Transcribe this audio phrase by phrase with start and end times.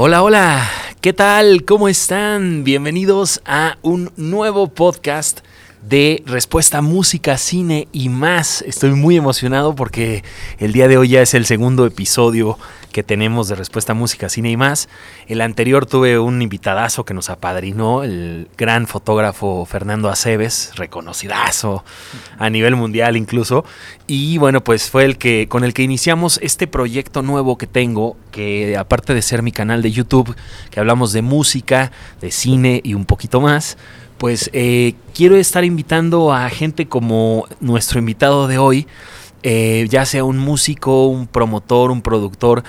[0.00, 0.70] Hola, hola,
[1.00, 1.64] ¿qué tal?
[1.64, 2.62] ¿Cómo están?
[2.62, 5.40] Bienvenidos a un nuevo podcast
[5.82, 8.62] de Respuesta Música, Cine y más.
[8.62, 10.24] Estoy muy emocionado porque
[10.58, 12.58] el día de hoy ya es el segundo episodio
[12.92, 14.88] que tenemos de Respuesta Música, Cine y más.
[15.26, 21.84] El anterior tuve un invitadazo que nos apadrinó, el gran fotógrafo Fernando Aceves, reconocidazo
[22.38, 23.64] a nivel mundial incluso.
[24.06, 28.16] Y bueno, pues fue el que con el que iniciamos este proyecto nuevo que tengo,
[28.32, 30.34] que aparte de ser mi canal de YouTube,
[30.70, 33.76] que hablamos de música, de cine y un poquito más,
[34.18, 38.86] pues eh, quiero estar invitando a gente como nuestro invitado de hoy,
[39.44, 42.64] eh, ya sea un músico, un promotor, un productor,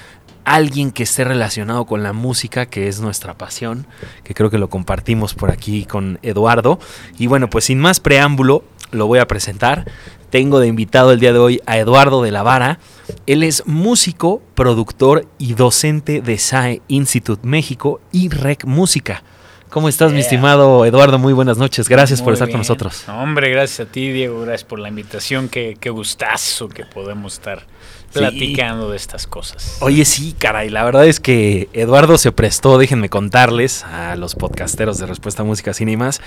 [0.45, 3.87] alguien que esté relacionado con la música, que es nuestra pasión,
[4.23, 6.79] que creo que lo compartimos por aquí con Eduardo.
[7.17, 9.85] Y bueno, pues sin más preámbulo, lo voy a presentar.
[10.29, 12.79] Tengo de invitado el día de hoy a Eduardo de la Vara.
[13.25, 19.23] Él es músico, productor y docente de SAE Institute México y Rec Música.
[19.69, 21.19] ¿Cómo estás, mi estimado Eduardo?
[21.19, 21.87] Muy buenas noches.
[21.87, 23.07] Gracias por estar con nosotros.
[23.07, 24.41] hombre, gracias a ti, Diego.
[24.41, 25.47] Gracias por la invitación.
[25.47, 27.67] Qué, qué gustazo que podemos estar
[28.11, 29.77] platicando de estas cosas.
[29.81, 34.97] Oye, sí, caray, la verdad es que Eduardo se prestó, déjenme contarles a los podcasteros
[34.97, 36.21] de Respuesta a Música Cine y más,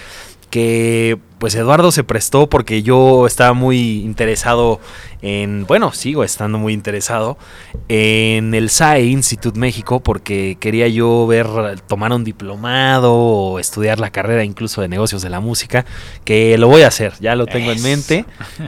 [0.52, 4.80] que pues Eduardo se prestó porque yo estaba muy interesado
[5.22, 7.38] en, bueno, sigo estando muy interesado
[7.88, 11.46] en el SAE Institute México porque quería yo ver,
[11.88, 15.86] tomar un diplomado o estudiar la carrera incluso de negocios de la música,
[16.22, 18.26] que lo voy a hacer, ya lo tengo en mente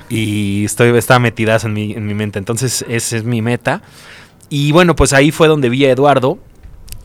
[0.08, 3.82] y estoy, está metidas en mi, en mi mente, entonces esa es mi meta.
[4.48, 6.38] Y bueno, pues ahí fue donde vi a Eduardo,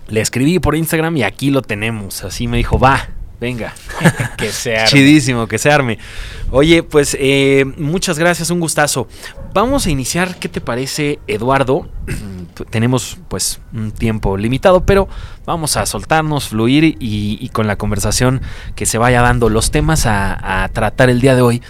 [0.08, 3.10] le escribí por Instagram y aquí lo tenemos, así me dijo, va,
[3.40, 3.74] Venga.
[4.38, 4.90] que se arme.
[4.90, 5.98] Chidísimo, que se arme.
[6.52, 9.08] Oye, pues eh, muchas gracias, un gustazo.
[9.54, 11.90] Vamos a iniciar, ¿qué te parece, Eduardo?
[12.70, 15.08] Tenemos pues un tiempo limitado, pero
[15.46, 18.42] vamos a soltarnos, fluir y, con la conversación
[18.76, 19.50] que se vaya dando.
[19.50, 21.62] Los temas a, tratar el día de hoy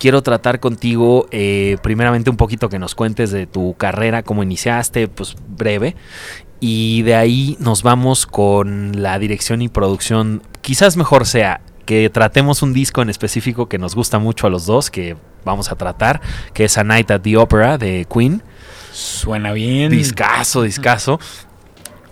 [0.00, 5.06] quiero tratar contigo eh, primeramente un poquito que nos cuentes de tu carrera, cómo iniciaste,
[5.06, 5.94] pues breve,
[6.66, 10.42] y de ahí nos vamos con la dirección y producción.
[10.62, 14.64] Quizás mejor sea que tratemos un disco en específico que nos gusta mucho a los
[14.64, 15.14] dos, que
[15.44, 16.22] vamos a tratar,
[16.54, 18.42] que es A Night at the Opera de Queen.
[18.92, 19.90] Suena bien.
[19.90, 21.20] Discaso, discaso.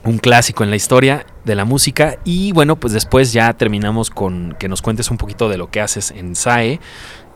[0.04, 2.18] Un clásico en la historia de la música.
[2.22, 5.80] Y bueno, pues después ya terminamos con que nos cuentes un poquito de lo que
[5.80, 6.78] haces en SAE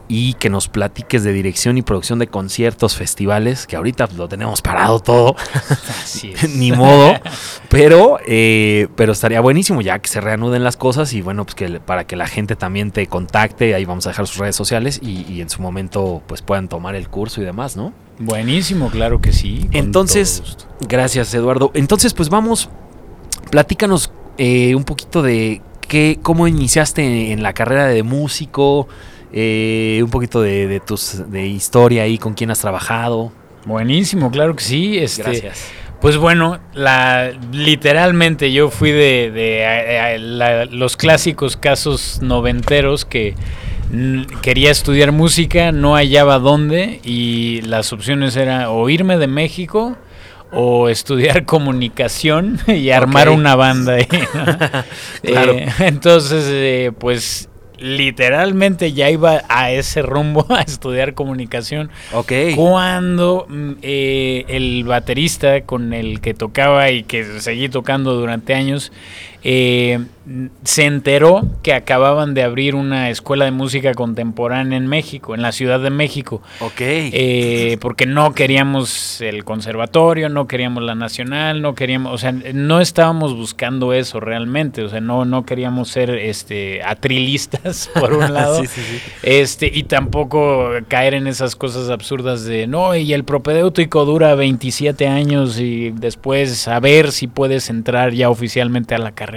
[0.09, 4.61] y que nos platiques de dirección y producción de conciertos, festivales, que ahorita lo tenemos
[4.61, 5.35] parado todo,
[6.55, 7.13] ni modo,
[7.69, 11.79] pero, eh, pero estaría buenísimo ya que se reanuden las cosas y bueno, pues que
[11.79, 15.41] para que la gente también te contacte, ahí vamos a dejar sus redes sociales y,
[15.41, 17.93] en su momento pues puedan tomar el curso y demás, ¿no?
[18.19, 19.67] Buenísimo, claro que sí.
[19.71, 20.57] Entonces,
[20.87, 21.71] gracias Eduardo.
[21.73, 22.69] Entonces pues vamos,
[23.51, 28.87] platícanos eh, un poquito de qué, cómo iniciaste en la carrera de músico,
[29.33, 33.31] eh, un poquito de, tus de historia ahí, con quién has trabajado.
[33.65, 34.97] Buenísimo, claro que sí.
[34.97, 35.71] Este, Gracias.
[35.99, 40.17] Pues bueno, la, literalmente yo fui de,
[40.71, 43.33] los clásicos casos noventeros que
[44.41, 49.97] quería estudiar música, no hallaba dónde y las opciones eran o irme de México
[50.51, 53.97] o estudiar comunicación y armar una banda.
[55.23, 57.46] Eh, entonces, eh, pues
[57.79, 61.89] literalmente ya iba a ese rumbo a estudiar comunicación.
[62.13, 62.31] Ok.
[62.55, 68.91] Cuando mm, eh, el baterista con el que tocaba y que seguí tocando durante años,
[69.49, 69.99] eh,
[70.65, 75.53] se enteró que acababan de abrir una escuela de música contemporánea en México, en la
[75.53, 76.41] Ciudad de México.
[76.59, 76.81] Ok.
[76.81, 82.81] Eh, porque no queríamos el conservatorio, no queríamos la nacional, no queríamos, o sea, no
[82.81, 88.61] estábamos buscando eso realmente, o sea, no, no queríamos ser este atrilistas por un lado.
[89.23, 95.07] Este, y tampoco caer en esas cosas absurdas de no, y el propedéutico dura 27
[95.07, 99.36] años y después a ver si puedes entrar ya oficialmente a la carrera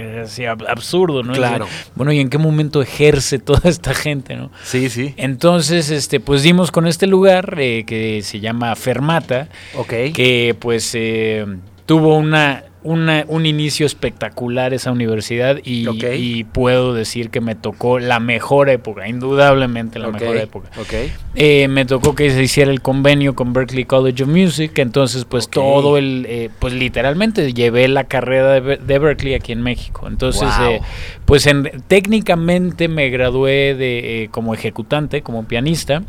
[0.67, 1.33] absurdo, ¿no?
[1.33, 1.67] Claro.
[1.95, 4.51] bueno, ¿y en qué momento ejerce toda esta gente, no?
[4.63, 5.13] Sí, sí.
[5.17, 9.49] Entonces, este, pues dimos con este lugar eh, que se llama Fermata.
[9.75, 9.93] Ok.
[10.13, 11.45] Que pues eh,
[11.85, 18.69] tuvo una un inicio espectacular esa universidad y, puedo decir que me tocó la mejor
[18.69, 20.69] época, indudablemente la mejor época.
[21.35, 25.49] Eh, me tocó que se hiciera el convenio con Berkeley College of Music, entonces pues
[25.49, 30.07] todo el, eh, pues literalmente llevé la carrera de, Berkeley aquí en México.
[30.07, 30.81] Entonces, eh,
[31.25, 36.03] pues en, técnicamente me gradué de como ejecutante, como pianista.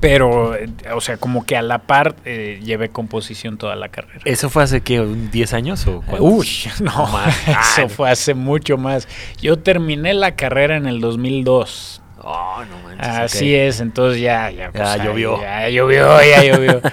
[0.00, 0.54] Pero,
[0.94, 4.20] o sea, como que a la par llevé composición toda la carrera.
[4.24, 5.86] ¿Eso fue hace qué, 10 años?
[6.18, 6.48] Uy,
[6.80, 7.08] no,
[7.46, 9.08] eso fue hace mucho más.
[9.40, 12.02] Yo terminé la carrera en el 2002.
[12.24, 15.40] Oh, no manches, Así es, entonces ya, ya, pues, ya llovió.
[15.40, 16.80] Ya llovió, ya llovió.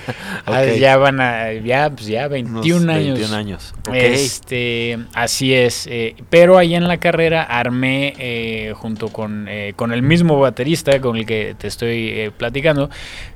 [0.52, 3.20] Ah, ya van a, ya, pues ya 21 años.
[3.20, 3.74] 21 años.
[3.94, 5.86] Este, así es.
[5.86, 11.00] Eh, pero ahí en la carrera armé eh, junto con, eh, con el mismo baterista
[11.02, 12.90] con el que te estoy platicando.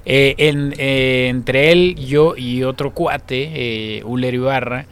[0.05, 4.87] En, entre él, yo y otro cuate, Uler Ibarra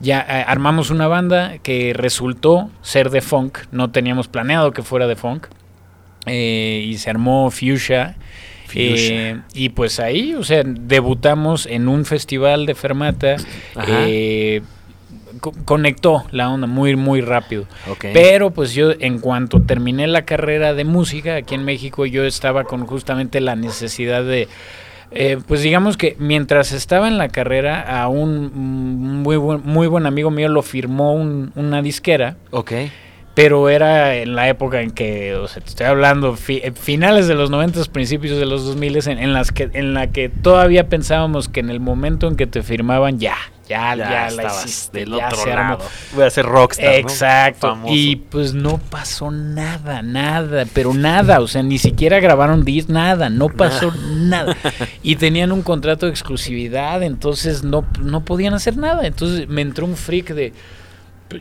[0.00, 5.16] ya armamos una banda que resultó ser de funk, no teníamos planeado que fuera de
[5.16, 5.46] funk,
[6.26, 8.16] eh, y se armó Fuchsia.
[8.74, 13.36] Eh, y pues ahí, o sea, debutamos en un festival de Fermata.
[13.88, 14.60] Eh,
[15.64, 17.66] conectó la onda muy, muy rápido.
[18.12, 22.64] Pero pues yo, en cuanto terminé la carrera de música aquí en México, yo estaba
[22.64, 24.48] con justamente la necesidad de.
[25.46, 30.30] Pues digamos que mientras estaba en la carrera, a un muy buen, muy buen amigo
[30.30, 32.36] mío lo firmó una disquera.
[32.50, 32.72] Ok
[33.36, 37.34] pero era en la época en que, o sea, te estoy hablando, eh, finales de
[37.34, 41.50] los 90, principios de los 2000, en, en, las que, en la que todavía pensábamos
[41.50, 43.36] que en el momento en que te firmaban, ya,
[43.68, 45.84] ya, ya, la hiciste, del otro lado.
[46.14, 46.94] Voy a ser rockstar.
[46.94, 47.76] Exacto.
[47.88, 51.40] Y pues no pasó nada, nada, pero nada.
[51.40, 54.56] O sea, ni siquiera grabaron disc, nada, no pasó nada.
[55.02, 59.06] Y tenían un contrato de exclusividad, entonces no, no podían hacer nada.
[59.06, 60.54] Entonces me entró un freak de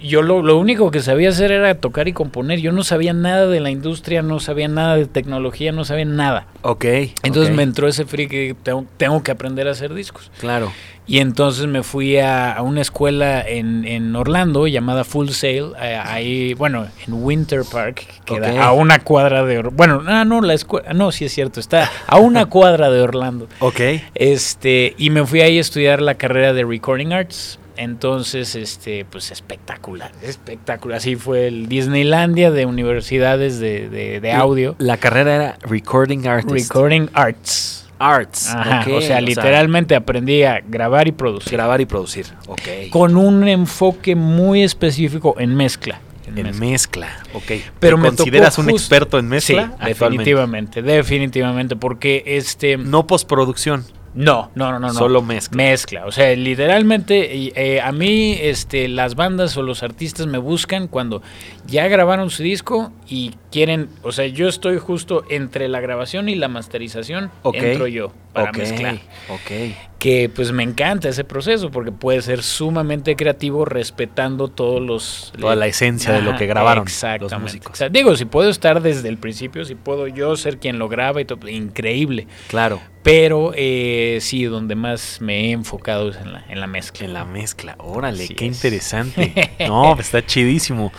[0.02, 2.60] yo lo, lo, único que sabía hacer era tocar y componer.
[2.60, 6.48] Yo no sabía nada de la industria, no sabía nada de tecnología, no sabía nada.
[6.62, 6.86] Ok.
[7.24, 10.32] Entonces me entró ese free que tengo, tengo, que aprender a hacer discos.
[10.40, 10.72] Claro.
[11.08, 16.56] Y entonces me fui a, una escuela en, en, Orlando llamada Full Sail, eh, ahí,
[16.56, 19.62] bueno, en Winter Park, que a una cuadra de...
[19.62, 23.48] Bueno, ah, no, la escuela, no, sí es cierto, está a una cuadra de Orlando.
[23.60, 23.82] Ok.
[24.16, 27.60] Este, y me fui ahí a estudiar la carrera de Recording Arts.
[27.78, 30.98] Entonces, este, pues espectacular, espectacular.
[30.98, 34.76] Así fue el Disneylandia de universidades de, de, audio.
[34.80, 36.52] La carrera era Recording Arts.
[36.52, 37.86] Recording Arts.
[38.00, 38.54] Arts.
[38.92, 41.54] o sea, literalmente aprendí a grabar y producir.
[41.54, 42.90] Grabar y producir, ok.
[42.90, 46.00] Con un enfoque muy específico en mezcla.
[46.36, 47.08] En, mezcla.
[47.34, 47.52] ok.
[47.80, 49.74] Pero me consideras un experto en mezcla?
[49.80, 52.78] Sí, definitivamente, definitivamente, porque este...
[52.78, 53.86] No postproducción.
[54.16, 54.94] No, no, no, no.
[54.94, 55.58] Solo mezcla.
[55.58, 56.06] Mezcla.
[56.06, 61.22] O sea, literalmente eh, a mí este, las bandas o los artistas me buscan cuando
[61.68, 66.36] ya grabaron su disco y quieren, o sea, yo estoy justo entre la grabación y
[66.36, 69.00] la masterización, entro yo para mezclar.
[69.30, 69.52] Ok.
[70.00, 75.34] Que pues me encanta ese proceso porque puede ser sumamente creativo respetando todos los...
[75.40, 76.86] Toda la esencia de lo que grabaron
[77.20, 77.72] los músicos.
[77.72, 80.90] O sea, digo, si puedo estar desde el principio, si puedo yo ser quien lo
[80.90, 82.28] graba y todo, increíble.
[82.50, 82.82] Claro.
[83.06, 87.06] Pero eh, sí, donde más me he enfocado es en la, en la mezcla.
[87.06, 89.54] En la mezcla, órale, qué interesante.
[89.68, 90.92] no, pues, está chidísimo.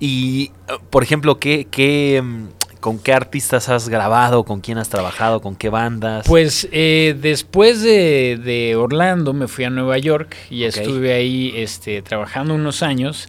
[0.00, 0.50] Y,
[0.90, 2.48] por ejemplo, ¿qué, qué, mm,
[2.82, 4.42] ¿con qué artistas has grabado?
[4.42, 5.40] ¿Con quién has trabajado?
[5.40, 6.26] ¿Con qué bandas?
[6.26, 12.54] Pues eh, después de, Orlando me fui a Nueva York y estuve ahí este, trabajando
[12.54, 13.28] unos años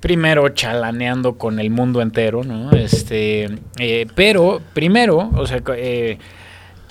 [0.00, 2.70] primero chalaneando con el mundo entero, ¿no?
[2.72, 6.18] Este, eh, pero primero, o sea, eh,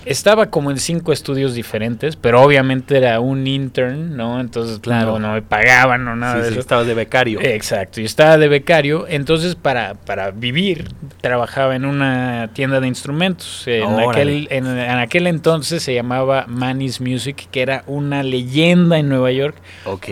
[0.05, 4.39] estaba como en cinco estudios diferentes, pero obviamente era un intern, ¿no?
[4.39, 6.59] Entonces, claro, no, me pagaban o nada de eso.
[6.59, 7.41] Estaba de becario.
[7.41, 9.05] Exacto, y estaba de becario.
[9.07, 10.89] Entonces, para, para vivir,
[11.21, 13.63] trabajaba en una tienda de instrumentos.
[13.67, 19.31] En, aquel, en, aquel entonces se llamaba Manny's Music, que era una leyenda en Nueva
[19.31, 19.55] York.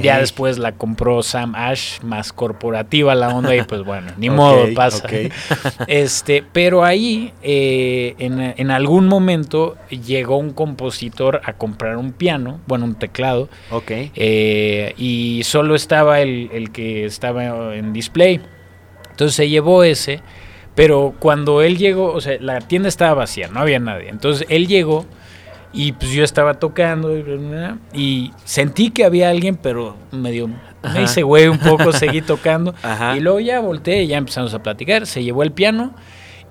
[0.01, 4.73] Ya después la compró Sam Ash, más corporativa la onda, y pues bueno, ni modo,
[4.73, 5.07] pasa.
[5.87, 12.59] este, pero ahí, eh, en, en algún momento llegó un compositor a comprar un piano,
[12.67, 13.49] bueno, un teclado.
[13.71, 13.91] Ok.
[13.91, 18.41] Eh, y solo estaba el, el, que estaba en display.
[19.11, 20.21] Entonces se llevó ese,
[20.75, 24.09] pero cuando él llegó, o sea, la tienda estaba vacía, no había nadie.
[24.09, 25.05] Entonces él llegó
[25.73, 27.11] y pues yo estaba tocando
[27.93, 30.47] y, sentí que había alguien, pero medio
[30.93, 32.75] me hice güey un poco, seguí tocando.
[33.17, 35.07] Y luego ya volteé y ya empezamos a platicar.
[35.07, 35.93] Se llevó el piano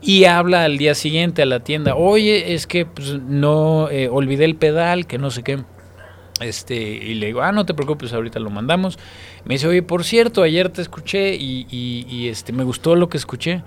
[0.03, 4.45] y habla al día siguiente a la tienda, oye, es que pues, no eh, olvidé
[4.45, 5.59] el pedal, que no sé qué.
[6.41, 8.99] Este, y le digo, ah, no te preocupes, ahorita lo mandamos.
[9.45, 13.17] Me dice, oye, por cierto, ayer te escuché y, y, este, me gustó lo que
[13.17, 13.63] escuché.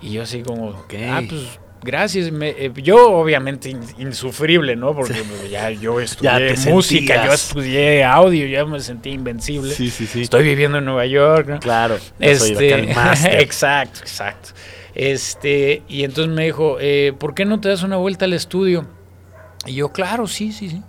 [0.00, 2.30] Y yo así como, ah, pues gracias.
[2.32, 4.94] Eh, yo obviamente insufrible, ¿no?
[4.94, 9.72] Porque pues, ya yo estudié música, yo estudié audio, ya me sentí invencible.
[9.72, 10.22] Sí, sí, sí.
[10.22, 11.60] Estoy viviendo en Nueva York, ¿no?
[11.60, 11.98] Claro.
[12.18, 12.74] Este,
[13.40, 14.50] exacto, exacto.
[14.94, 18.86] Este, y entonces me dijo, eh, ¿por qué no te das una vuelta al estudio?
[19.66, 20.82] Y yo, claro, sí, sí, sí.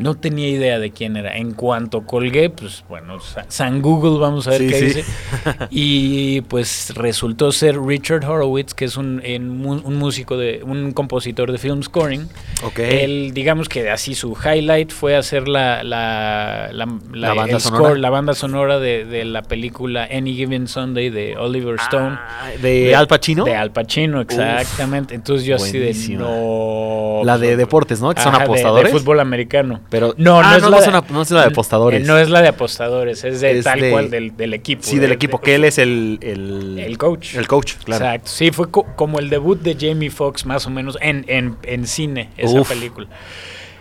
[0.00, 1.36] No tenía idea de quién era.
[1.36, 5.04] En cuanto colgué, pues bueno, San Google, vamos a ver qué dice.
[5.70, 11.58] Y pues resultó ser Richard Horowitz, que es un, un, músico, de un compositor de
[11.58, 12.28] film scoring.
[12.64, 13.04] Okay.
[13.04, 17.94] Él, digamos que así su highlight fue hacer la, la, la, banda, sonora?
[17.94, 22.18] la banda sonora de, la película Any Given Sunday de Oliver ah, Stone.
[22.62, 23.44] ¿De, Al Pacino?
[23.44, 25.14] De Al Pacino, exactamente.
[25.14, 27.20] Entonces yo así de no.
[27.24, 28.14] La de deportes, ¿no?
[28.14, 28.92] Que son apostadores.
[28.92, 29.80] De, fútbol americano.
[29.90, 30.70] Pero no, no, ah, es la,
[31.10, 32.06] no, es la de apostadores.
[32.06, 34.84] No es la de apostadores, es de tal cual del, del, equipo.
[34.84, 36.96] Sí, del, equipo, que él es el, el, el.
[36.96, 37.34] coach.
[37.34, 38.04] El coach, claro.
[38.04, 38.30] Exacto.
[38.30, 42.30] Sí, fue como el debut de Jamie Foxx, más o menos, en, en, en cine,
[42.36, 43.08] esa película.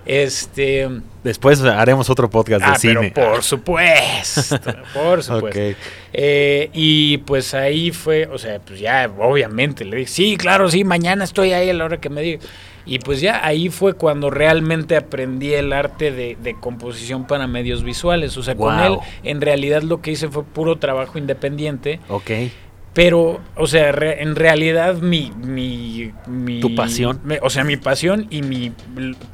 [0.03, 0.89] Este.
[1.23, 3.11] Después haremos otro podcast de ah, cine.
[3.13, 4.59] Pero por supuesto,
[4.91, 5.59] por supuesto.
[6.11, 10.83] Eh, y pues ahí fue, o sea, pues ya, obviamente, le dije, sí, claro, sí,
[10.83, 12.39] mañana estoy ahí a la hora que me diga.
[12.85, 18.37] Y pues ya ahí fue cuando realmente aprendí el arte de, composición para medios visuales.
[18.37, 21.99] O sea, con él en realidad lo que hice fue puro trabajo independiente.
[22.09, 22.31] Ok.
[22.93, 27.21] Pero, o sea, en realidad mi, mi, mi, Tu pasión.
[27.41, 28.71] o sea, mi pasión y mi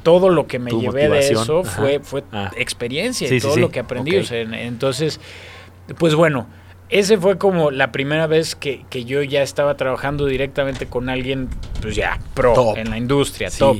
[0.04, 2.52] todo lo que me llevé de eso fue, fue ah.
[2.58, 4.18] experiencia y todo lo que aprendí.
[4.18, 5.22] O sea, entonces,
[5.98, 6.48] pues bueno,
[6.90, 11.50] ese fue como la primera vez que, que, yo ya estaba trabajando directamente con alguien,
[11.82, 13.78] pues ya, pro en la industria, top.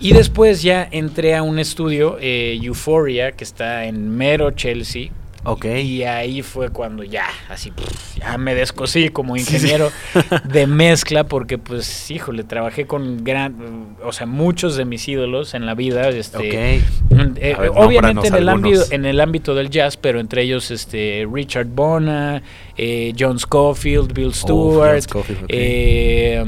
[0.00, 5.10] Y después ya entré a un estudio, eh, Euphoria, que está en mero Chelsea,
[5.44, 5.66] Ok.
[5.66, 7.72] Y ahí fue cuando ya, así,
[8.16, 9.90] ya me descosí como ingeniero
[10.44, 15.66] de mezcla, porque pues, híjole, trabajé con gran, o sea, muchos de mis ídolos en
[15.66, 16.08] la vida.
[16.08, 16.76] Este,
[17.10, 21.66] eh, obviamente en el, ámbito, en el ámbito del jazz, pero entre ellos este Richard
[21.66, 22.42] Bona,
[22.76, 25.04] eh, John Scofield, Bill Stewart,
[25.48, 26.42] eh,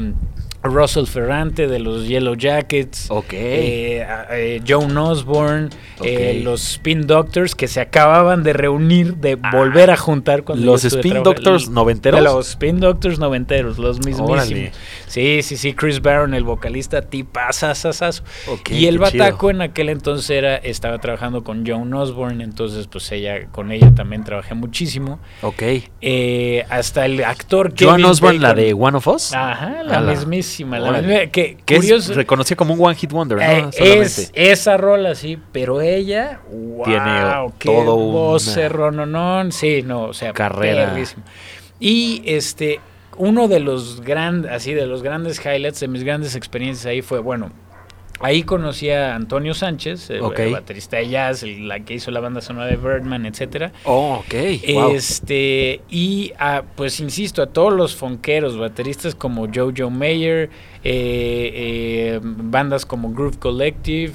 [0.67, 3.39] Russell Ferrante de los Yellow Jackets, okay.
[3.39, 5.69] eh, eh, Joan Osborne,
[6.03, 9.51] eh, los Spin Doctors que se acababan de reunir, de ah.
[9.51, 12.21] volver a juntar con los Spin Doctors noventeros.
[12.21, 14.71] Los Spin Doctors noventeros, los mismísimos.
[15.07, 18.23] Sí, sí, sí, Chris Barron, el vocalista, tipazazazazo.
[18.47, 23.11] Okay, y el Bataco en aquel entonces era, estaba trabajando con Joan Osborne, entonces pues
[23.11, 25.19] ella, con ella también trabajé muchísimo.
[25.41, 25.63] Ok.
[26.01, 29.33] Eh, hasta el actor Joan Osborne, la de One of Us.
[29.33, 30.56] Ajá, la mismísima
[31.31, 33.69] que, es reconocida como un One Hit Wonder, ¿no?
[33.69, 33.69] Eh,
[34.01, 37.21] es esa rola, sí, pero ella, wow, tiene
[37.59, 40.95] todo un no, sí, no, o sea, carrera.
[41.79, 42.79] Y este,
[43.17, 47.19] uno de los grandes, así, de los grandes highlights de mis grandes experiencias ahí fue,
[47.19, 47.51] bueno,
[48.19, 52.65] Ahí conocí a Antonio Sánchez, el, baterista de jazz, la que hizo la banda sonora
[52.65, 53.71] de Birdman, etcétera.
[53.83, 54.33] Oh, ok.
[54.33, 60.49] Este, y a, pues insisto, a todos los fonqueros, bateristas como Jojo Mayer,
[60.83, 64.13] eh, eh, bandas como Groove Collective,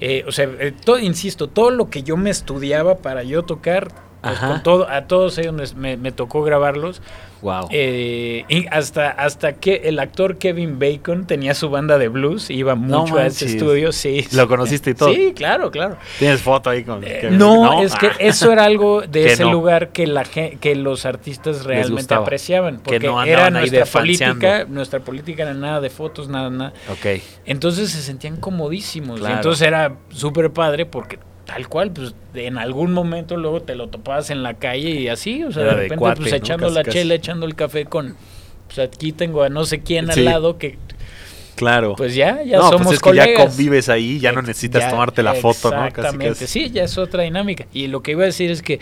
[0.00, 0.48] eh, o sea,
[0.84, 3.88] todo, insisto, todo lo que yo me estudiaba para yo tocar,
[4.24, 7.00] pues, con todo, a todos ellos me, me tocó grabarlos.
[7.44, 7.68] Wow.
[7.70, 12.74] Eh, y hasta, hasta que el actor Kevin Bacon tenía su banda de blues, iba
[12.74, 14.26] mucho a ese estudio, sí.
[14.32, 15.12] ¿Lo conociste y todo?
[15.12, 15.98] Sí, claro, claro.
[16.18, 20.06] ¿Tienes foto ahí con eh, no, es que eso era algo de ese lugar que
[20.06, 22.80] la que los artistas realmente apreciaban.
[22.82, 26.72] Porque era nuestra política, nuestra política era nada de fotos, nada, nada.
[26.90, 27.20] Ok.
[27.44, 29.20] Entonces se sentían comodísimos.
[29.20, 34.30] Entonces era súper padre porque tal cual, pues en algún momento luego te lo topabas
[34.30, 37.54] en la calle y así, o sea, de repente pues echando la chela, echando el
[37.54, 38.16] café con,
[38.66, 40.78] pues aquí tengo a no sé quién al lado que...
[41.54, 41.94] Claro.
[41.96, 45.22] Pues ya, ya no, somos pues es que ya convives ahí, ya no necesitas tomarte
[45.22, 45.86] la foto, ¿no?
[45.86, 47.66] Exactamente, sí, ya es otra dinámica.
[47.72, 48.80] Y lo que iba a decir es que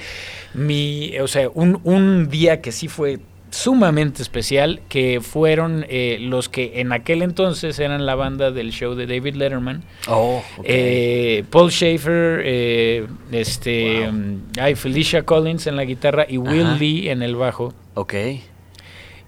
[0.55, 3.19] mi, o sea, un, un día que sí fue
[3.53, 8.95] sumamente especial que fueron eh, los que en aquel entonces eran la banda del show
[8.95, 9.85] de David Letterman.
[10.09, 14.11] Oh, eh, Paul Schaefer, eh, este,
[14.59, 17.75] hay Felicia Collins en la guitarra y Will Lee en el bajo.
[17.95, 18.15] Ok.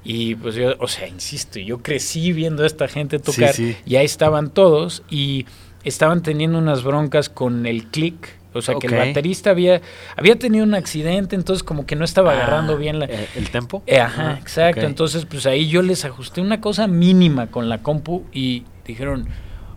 [0.04, 4.04] Y pues yo, o sea, insisto, yo crecí viendo a esta gente tocar y ahí
[4.04, 5.46] estaban todos y
[5.84, 9.80] estaban teniendo unas broncas con el click o sea, que el baterista había,
[10.16, 13.50] había tenido un accidente, entonces como que no estaba ah, agarrando bien la, eh, el
[13.50, 13.82] tempo.
[13.86, 14.82] Eh, ajá, exacto.
[14.82, 19.28] Entonces, pues ahí yo les ajusté una cosa mínima con la compu y dijeron,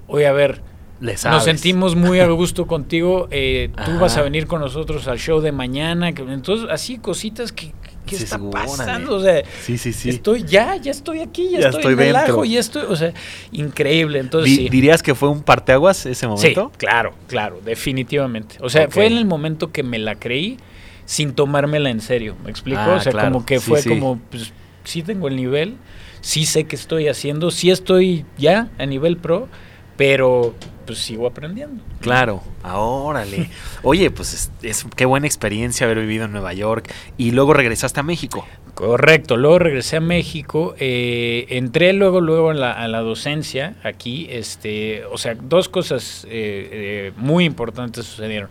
[0.08, 0.62] oye, a ver,
[1.00, 5.42] nos sentimos muy a gusto contigo, eh, tú vas a venir con nosotros al show
[5.42, 6.10] de mañana.
[6.10, 7.74] Entonces, así cositas que,
[8.08, 9.16] ¿qué está pasando?
[9.16, 10.10] O sea, sí, sí, sí.
[10.10, 13.14] Estoy ya, ya estoy aquí, ya, estoy, en el ajo, ya estoy, o sea,
[13.52, 14.20] increíble.
[14.20, 16.72] Entonces, ¿Dirías que fue un parteaguas ese momento?
[16.72, 18.56] Sí, claro, claro, definitivamente.
[18.62, 20.58] O sea, fue en el momento que me la creí
[21.06, 22.82] sin tomármela en serio, ¿me explico?
[22.82, 24.52] Ah, o sea, como que fue como, pues,
[24.84, 25.78] sí tengo el nivel,
[26.22, 29.48] sí sé que estoy haciendo, sí estoy ya a nivel pro,
[29.96, 30.54] pero
[30.88, 31.84] pues sigo aprendiendo.
[32.00, 33.50] Claro, órale.
[33.84, 38.04] Oye, pues es, qué buena experiencia haber vivido en Nueva York y luego regresaste a
[38.04, 38.48] México.
[38.74, 45.18] Correcto, luego regresé a México, eh, entré luego luego a la, docencia aquí, este, o
[45.18, 48.50] sea, dos cosas eh, eh, muy importantes sucedieron.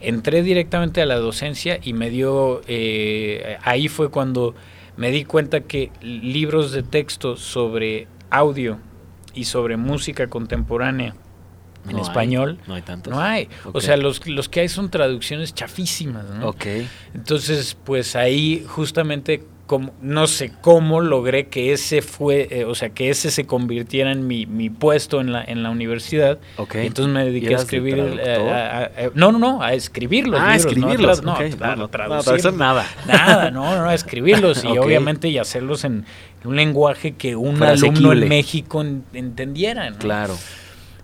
[0.00, 2.62] Entré directamente a la docencia y me dio,
[3.62, 4.54] ahí fue cuando
[4.96, 8.78] me di cuenta que libros de texto sobre audio
[9.34, 11.14] y sobre música contemporánea
[11.88, 12.58] en español.
[12.66, 13.12] no hay tantos.
[13.12, 13.48] No hay.
[13.72, 16.48] O sea, los, los que hay son traducciones chafísimas, ¿no?
[16.48, 16.66] Ok.
[17.14, 22.88] Entonces, pues ahí justamente como, no sé cómo logré que ese fue, eh, o sea,
[22.88, 26.38] que ese se convirtiera en mi, mi puesto en la, en la universidad.
[26.56, 26.76] Ok.
[26.76, 27.98] entonces me dediqué a escribir.
[27.98, 30.40] Eh, no, no, no, a escribirlos.
[30.42, 31.22] Ah, escribirlos.
[31.22, 31.54] No, okay.
[31.60, 32.86] no, no, traducir, nada.
[33.06, 36.06] Nada, no, no, a escribirlos y obviamente y hacerlos en
[36.44, 38.82] un lenguaje que un alumno en México
[39.12, 39.90] entendiera.
[39.90, 39.98] ¿no?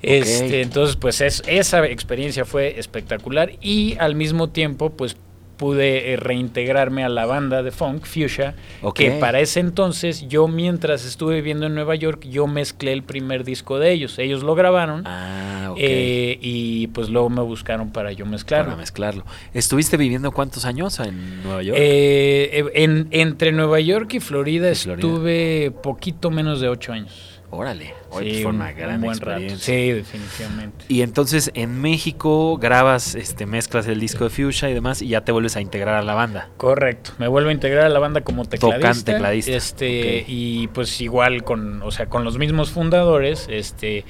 [0.07, 5.17] Este, Entonces, pues es, esa experiencia fue espectacular y al mismo tiempo, pues
[5.57, 8.55] pude eh, reintegrarme a la banda de funk, Fuchsia,
[8.95, 13.45] que para ese entonces yo mientras estuve viviendo en Nueva York, yo mezclé el primer
[13.45, 14.19] disco de ellos.
[14.19, 18.73] Ellos lo grabaron ah, eh, y pues luego me buscaron para yo mezclarlo.
[18.73, 19.25] Para mezclarlo.
[19.53, 21.79] ¿Estuviste viviendo cuántos años en Nueva York?
[21.81, 27.34] Eh, en, entre Nueva York y Florida, estuve poquito menos de ocho años.
[27.55, 29.59] Órale, sí, fue una gran experiencia.
[29.59, 30.85] Sí, definitivamente.
[30.89, 35.25] Y entonces en México grabas, este, mezclas el disco de Fuchsia y demás y ya
[35.25, 36.51] te vuelves a integrar a la banda.
[36.57, 38.89] Correcto, me vuelvo a integrar a la banda como tecladista.
[38.89, 39.53] Tocan tecladista.
[39.53, 44.05] Este, y pues igual con, o sea, con los mismos fundadores, este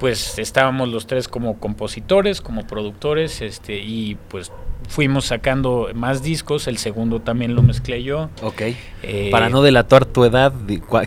[0.00, 4.52] pues estábamos los tres como compositores, como productores, este, y pues
[4.88, 8.30] fuimos sacando más discos, el segundo también lo mezclé yo.
[8.42, 8.62] Ok.
[9.02, 10.52] Eh, Para no delatar tu edad,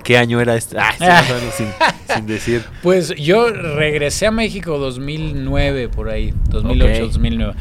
[0.04, 0.78] ¿qué año era este?
[0.80, 1.24] Ah,
[2.08, 2.64] sin, decir.
[2.82, 7.54] Pues yo regresé a México 2009, por ahí, 2008, 2009.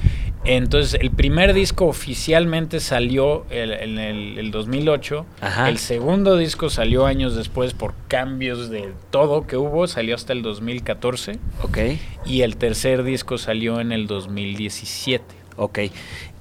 [0.46, 5.26] Entonces, el primer disco oficialmente salió en el, 2008.
[5.66, 9.86] El segundo disco salió años después por cambios de todo que hubo.
[9.88, 11.38] Salió hasta el 2014.
[11.62, 11.78] Ok.
[12.24, 15.24] Y el tercer disco salió en el 2017.
[15.56, 15.78] Ok.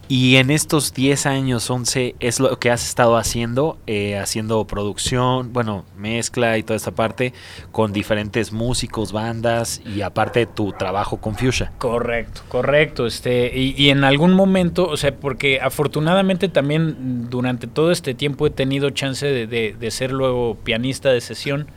[0.07, 5.51] Y en estos 10 años, 11, es lo que has estado haciendo, eh, haciendo producción,
[5.51, 7.33] bueno, mezcla y toda esta parte
[7.71, 11.71] con diferentes músicos, bandas y aparte tu trabajo con Fuchsia.
[11.79, 13.07] Correcto, correcto.
[13.07, 18.51] Este, y, en algún momento, o sea, porque afortunadamente también durante todo este tiempo he
[18.51, 21.67] tenido chance de ser luego pianista de sesión.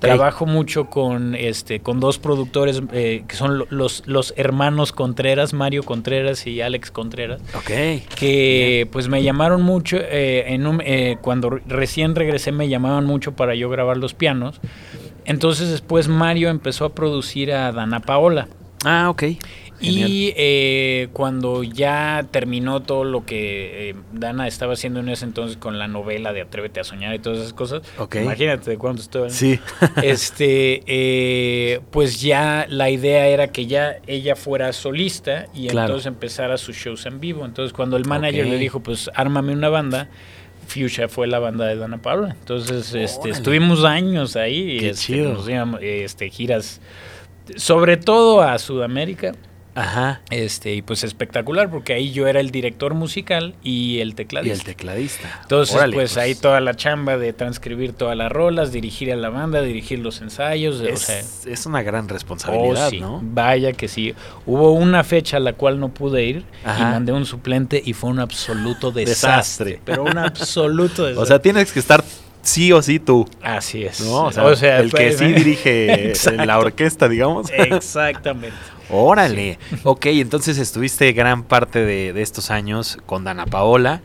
[0.00, 5.82] Trabajo mucho con este con dos productores eh, que son los, los hermanos Contreras, Mario
[5.82, 7.40] Contreras y Alex Contreras.
[7.54, 7.70] Ok.
[8.16, 13.54] Que pues me llamaron mucho, eh, en eh, cuando recién regresé me llamaban mucho para
[13.54, 14.60] yo grabar los pianos.
[15.24, 18.48] Entonces después Mario empezó a producir a Dana Paola.
[18.84, 19.24] Ah, ok.
[19.82, 25.56] Y eh, cuando ya terminó todo lo que eh, Dana estaba haciendo en ese entonces
[25.56, 27.82] con la novela de Atrévete a soñar y todas esas cosas,
[28.14, 29.28] imagínate de cuánto estuvo.
[29.30, 29.58] Sí.
[30.02, 36.56] este, eh, pues ya la idea era que ya ella fuera solista y entonces empezara
[36.56, 37.44] sus shows en vivo.
[37.44, 40.08] Entonces cuando el manager le dijo, pues ármame una banda,
[40.66, 42.36] Fuchsia fue la banda de Dana Paula.
[42.38, 46.80] Entonces este, estuvimos años ahí y este, este, giras
[47.56, 49.32] sobre todo a Sudamérica.
[49.74, 50.20] Ajá.
[50.30, 54.54] Este, y pues espectacular, porque ahí yo era el director musical y el tecladista.
[54.54, 55.40] Y el tecladista.
[55.42, 59.30] Entonces, pues, pues, ahí toda la chamba de transcribir todas las rolas, dirigir a la
[59.30, 60.80] banda, dirigir los ensayos.
[60.80, 63.20] Es, es una gran responsabilidad, oh, ¿no?
[63.22, 64.14] Vaya que sí.
[64.46, 68.10] Hubo una fecha a la cual no pude ir y mandé un suplente y fue
[68.10, 69.80] un absoluto desastre.
[69.84, 71.12] pero un absoluto desastre.
[71.22, 72.02] O sea, tienes que estar
[72.42, 73.28] sí o sí tú.
[73.42, 74.00] Así es.
[74.00, 76.12] O sea, el que sí dirige
[76.44, 77.48] la orquesta, digamos.
[77.50, 78.56] Exactamente.
[78.92, 79.58] Órale.
[79.84, 84.02] Ok, entonces estuviste gran parte de, de estos años con Dana Paola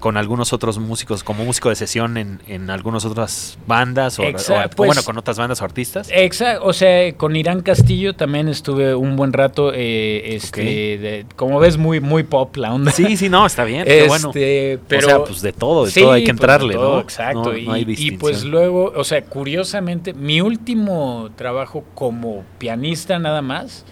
[0.00, 4.68] con algunos otros músicos, como músico de sesión en, en algunas otras bandas, o, bueno,
[4.76, 6.08] pues, con otras bandas o artistas.
[6.12, 11.78] Exacto, o sea, con Irán Castillo también estuve un buen rato, eh, este, como ves,
[11.78, 12.90] muy, muy pop la onda.
[12.90, 14.30] Sí, sí, no, está bien, este, bueno.
[14.32, 17.00] Pero, o sea, pues de todo, de todo hay que pues, entrarle, ¿no?
[17.00, 23.84] Exacto, y, pues luego, o sea, curiosamente, mi último trabajo como pianista nada más,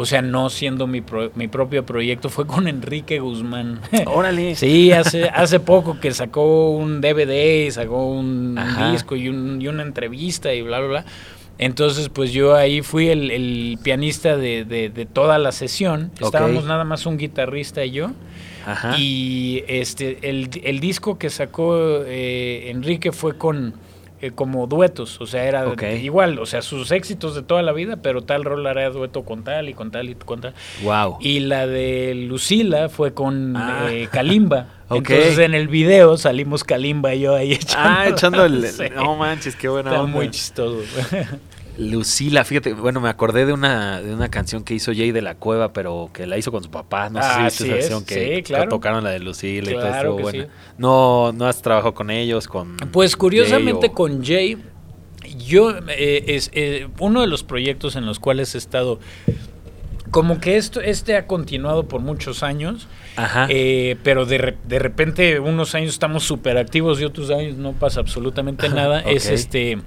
[0.00, 1.02] o sea, no siendo mi,
[1.34, 3.80] mi propio proyecto, fue con Enrique Guzmán.
[4.06, 4.54] Órale.
[4.54, 8.56] sí, hace, hace poco que sacó un DVD, sacó un,
[8.92, 11.04] disco y, un, y, una entrevista y bla, bla, bla.
[11.58, 16.12] Entonces, pues yo ahí fui el, pianista de, de, toda la sesión.
[16.20, 18.12] Estábamos nada más un guitarrista y yo.
[18.66, 18.96] Ajá.
[18.96, 23.74] Y este, el, el disco que sacó eh, Enrique fue con
[24.20, 27.98] eh, como duetos, o sea, era igual, o sea, sus éxitos de toda la vida,
[28.02, 30.54] pero tal rol era dueto con tal y con tal y con tal.
[30.82, 31.18] Wow.
[31.20, 33.86] Y la de Lucila fue con ah.
[33.90, 34.66] eh, Kalimba.
[34.90, 37.88] Entonces en el video salimos Kalimba y yo ahí echando.
[37.88, 38.66] Ah, echando el.
[38.96, 40.82] No manches, qué buena Está muy chistoso.
[41.78, 45.36] Lucila, fíjate, bueno, me acordé de una, de una canción que hizo Jay de la
[45.36, 47.08] Cueva, pero que la hizo con su papá.
[47.08, 50.48] No sé si viste esa canción que, tocaron la de Lucila y todo eso.
[50.76, 52.76] No, no has trabajado con ellos, con.
[52.90, 54.58] Pues curiosamente con Jay,
[55.38, 58.98] yo eh, es eh, uno de los proyectos en los cuales he estado.
[60.10, 63.46] Como que esto, este ha continuado por muchos años, Ajá.
[63.50, 68.00] Eh, pero de, de repente unos años estamos súper activos y otros años no pasa
[68.00, 69.00] absolutamente nada.
[69.00, 69.78] Es este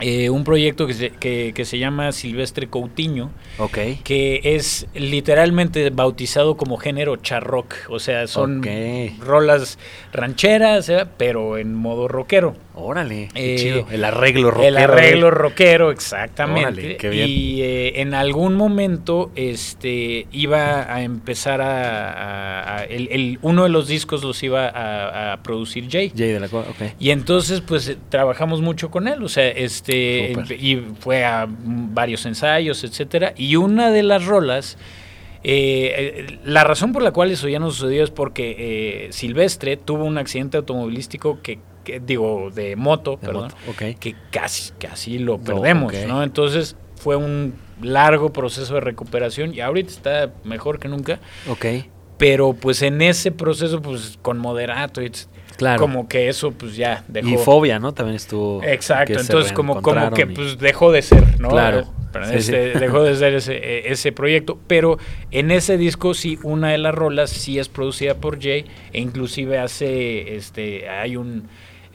[0.00, 3.98] eh, un proyecto que se, que, se, llama Silvestre Coutinho, okay.
[4.04, 8.62] que es literalmente bautizado como género charrock, o sea, son
[9.20, 9.78] rolas
[10.12, 11.06] rancheras, ¿eh?
[11.16, 12.54] pero en modo rockero.
[12.78, 13.86] Órale, qué eh, chido.
[13.90, 14.68] El arreglo rockero.
[14.68, 16.98] El arreglo rockero, exactamente.
[17.12, 22.84] Y en algún momento este, iba a empezar a...
[22.88, 24.68] el, uno de los discos los iba
[25.32, 26.12] a, producir Jay.
[26.14, 26.92] Jay de la okay.
[26.98, 32.84] Y entonces pues trabajamos mucho con él, o sea, este y fue a varios ensayos,
[32.84, 33.32] etcétera.
[33.36, 34.76] Y una de las rolas,
[35.44, 39.76] eh, eh, la razón por la cual eso ya no sucedió es porque eh, Silvestre
[39.76, 41.58] tuvo un accidente automovilístico que,
[42.04, 43.52] digo, de moto, perdón,
[43.98, 46.22] que casi, casi lo perdemos, ¿no?
[46.22, 51.20] Entonces fue un largo proceso de recuperación y ahorita está mejor que nunca.
[51.48, 51.66] Ok.
[52.18, 55.00] Pero pues en ese proceso, pues con moderato,
[55.56, 55.80] Claro.
[55.80, 57.28] Como que eso pues ya dejó.
[57.28, 57.94] Y fobia, ¿no?
[57.94, 58.62] También estuvo.
[58.62, 61.48] Exacto, entonces como, como que pues dejó de ser, ¿no?
[61.48, 61.86] Claro.
[62.32, 64.58] Este, dejó de ser ese, e, ese proyecto.
[64.66, 64.98] Pero
[65.30, 69.58] en ese disco sí, una de las rolas sí es producida por Jay e inclusive
[69.58, 71.48] hace, este, hay un...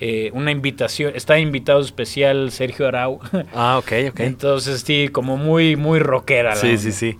[0.04, 3.20] Eh, una invitación, está invitado especial Sergio Arau.
[3.54, 4.20] Ah, ok, ok.
[4.22, 6.56] Entonces, sí, como muy, muy rockera.
[6.56, 7.20] Sí, sí, sí.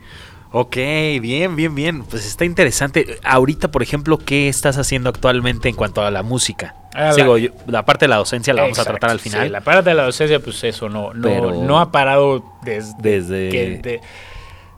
[0.52, 0.76] Ok,
[1.22, 2.04] bien, bien, bien.
[2.04, 3.20] Pues está interesante.
[3.24, 6.76] Ahorita, por ejemplo, ¿qué estás haciendo actualmente en cuanto a la música?
[6.96, 7.13] Ah,
[7.67, 9.44] la, parte de la docencia la vamos a tratar al final.
[9.44, 14.02] Sí, la parte de la docencia, pues eso no, no, no ha parado desde, desde...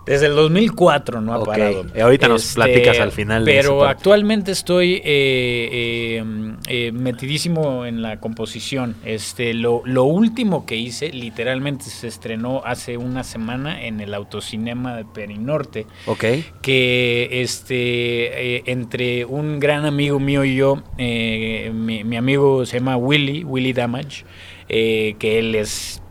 [0.05, 1.85] Desde el 2004 no ha parado.
[2.01, 3.45] Ahorita nos este, platicas al final.
[3.45, 6.23] Pero actualmente estoy eh, eh,
[6.67, 8.95] eh, metidísimo en la composición.
[9.05, 14.97] Este, lo, lo, último que hice, literalmente se estrenó hace una semana en el autocinema
[14.97, 15.87] de Perinorte.
[16.05, 16.25] Ok.
[16.61, 23.45] Que este, entre un gran amigo mío y yo, mi, mi, amigo se llama Willy,
[23.45, 24.25] Willy Damage,
[24.67, 26.02] que él es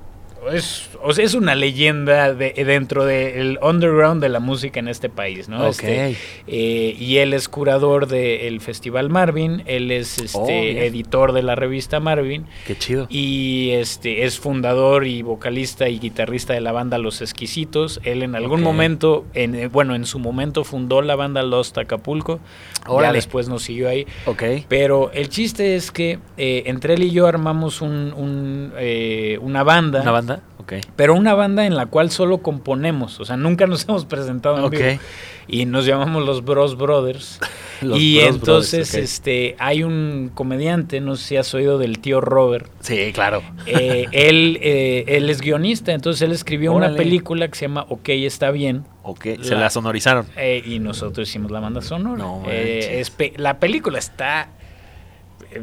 [0.51, 5.09] es, o sea, es una leyenda de, dentro del underground de la música en este
[5.09, 5.67] país, ¿no?
[5.67, 11.43] Este, eh, y él es curador del Festival Marvin, él es este, oh, editor de
[11.43, 12.47] la revista Marvin.
[12.67, 13.07] Qué chido.
[13.09, 18.01] Y este, es fundador y vocalista y guitarrista de la banda Los Exquisitos.
[18.03, 22.41] Él en algún momento, en, eh, bueno, en su momento fundó la banda Lost Acapulco.
[23.01, 24.07] Ya después nos siguió ahí.
[24.27, 24.43] Ok.
[24.69, 28.13] Pero el chiste es que eh, entre él y yo armamos un,
[29.41, 30.03] una banda.
[30.03, 30.32] Una banda
[30.97, 34.71] pero una banda en la cual solo componemos, o sea, nunca nos hemos presentado en
[34.71, 35.01] vivo.
[35.49, 37.41] Y nos llamamos los Bros Brothers.
[37.83, 42.71] y entonces este hay un comediante, no sé si has oído del tío Robert.
[42.81, 43.43] Sí, claro.
[43.67, 48.11] Eh, él, eh, él es guionista, entonces él escribió una película que se llama Ok,
[48.11, 48.85] está bien.
[49.03, 50.27] Ok, se la sonorizaron.
[50.37, 52.25] Eh, y nosotros hicimos la banda sonora.
[53.37, 54.49] la película está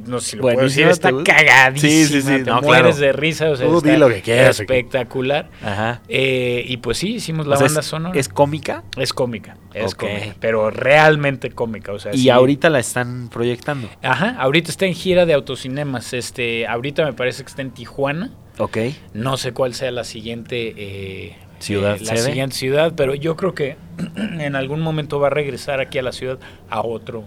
[0.05, 1.91] no sé si lo puedo decir, está cagadísima.
[1.91, 2.43] Sí, sí, sí.
[2.43, 5.49] Te mueres de risa, o sea, está lo que quieras, espectacular.
[5.63, 6.01] Ajá.
[6.07, 8.19] Eh, y pues sí, hicimos la banda sonora.
[8.19, 8.83] ¿Es cómica?
[8.97, 13.89] Es cómica, es cómica, pero realmente cómica, o sea, Y ahorita la están proyectando.
[14.01, 18.31] Ajá, ahorita está en gira de autocinemas, este, ahorita me parece que está en Tijuana.
[18.57, 18.77] Ok.
[19.13, 23.53] No sé cuál sea la siguiente eh, ciudad, eh, la siguiente ciudad, pero yo creo
[23.53, 23.77] que
[24.15, 27.23] en algún momento va a regresar aquí a la ciudad a otro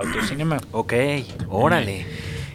[0.00, 0.58] autocinema.
[0.72, 0.94] Ok,
[1.48, 2.06] órale.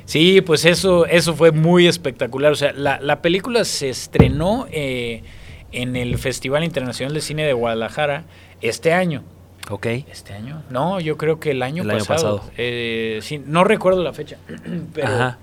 [0.06, 2.52] Sí, pues eso, eso fue muy espectacular.
[2.52, 5.24] O sea, la, película se estrenó eh,
[5.72, 8.26] en el Festival Internacional de Cine de Guadalajara
[8.62, 9.24] este año.
[9.72, 9.88] Ok.
[10.12, 10.62] ¿Este año?
[10.70, 12.44] No, yo creo que el año pasado.
[12.56, 14.38] Eh, no recuerdo la fecha,
[14.94, 15.36] pero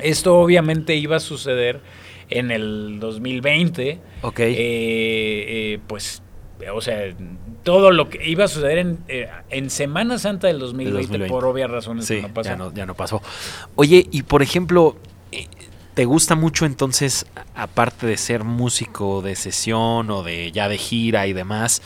[0.00, 1.80] esto obviamente iba a suceder
[2.30, 4.00] en el 2020.
[4.22, 4.40] Ok.
[4.40, 6.22] Eh, pues
[6.72, 7.14] o sea,
[7.62, 11.70] todo lo que iba a suceder en, eh, en Semana Santa del 2020, por obvias
[11.70, 12.50] razones sí, no pasó.
[12.50, 13.22] Ya, no, ya no pasó.
[13.76, 14.96] Oye, y por ejemplo,
[15.30, 15.46] eh,
[15.94, 21.26] ¿te gusta mucho entonces, aparte de ser músico de sesión o de ya de gira
[21.26, 21.82] y demás,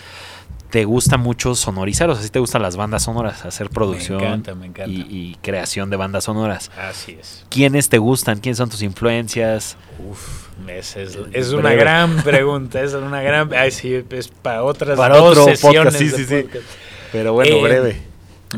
[0.71, 4.27] te gusta mucho sonorizar, o sea, si te gustan las bandas sonoras, hacer producción Me
[4.27, 4.91] encanta, me encanta.
[4.91, 6.71] Y, y creación de bandas sonoras.
[6.77, 7.45] Así es.
[7.49, 8.41] ¿Quiénes te gustan?
[8.41, 9.77] ¿Quiénes son tus influencias?
[10.11, 11.55] Uf, es, es Breve.
[11.57, 13.53] una gran pregunta, es una gran...
[13.55, 16.43] Ay, sí, es para otras Para dos otro sesiones podcast, sí, sí, sí.
[16.43, 16.65] podcast.
[17.13, 17.97] Pero bueno, Eh, breve.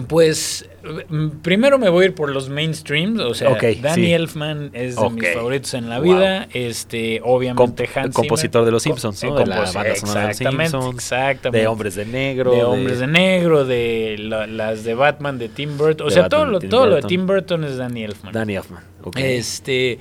[0.06, 0.68] Pues
[1.08, 4.12] mm, primero me voy a ir por los mainstreams, o sea, Ok, Danny sí.
[4.12, 5.34] Elfman es de mis Ok.
[5.34, 6.04] favoritos en la Wow.
[6.18, 9.34] vida, este, obviamente Com- Hans compositor Zimmer, de Los Simpsons, ¿no?
[9.36, 11.58] De la banda sonora de Los Simpsons, exactamente.
[11.60, 12.52] De Hombres de Negro.
[12.52, 16.40] de Hombres de Negro, de la- las de Batman de Tim Burton, o sea, Batman
[16.42, 17.08] todo, lo, todo lo de Burton.
[17.08, 18.32] Tim Burton es Danny Elfman.
[18.34, 18.84] Danny Elfman.
[19.02, 19.16] ok.
[19.18, 19.98] Este,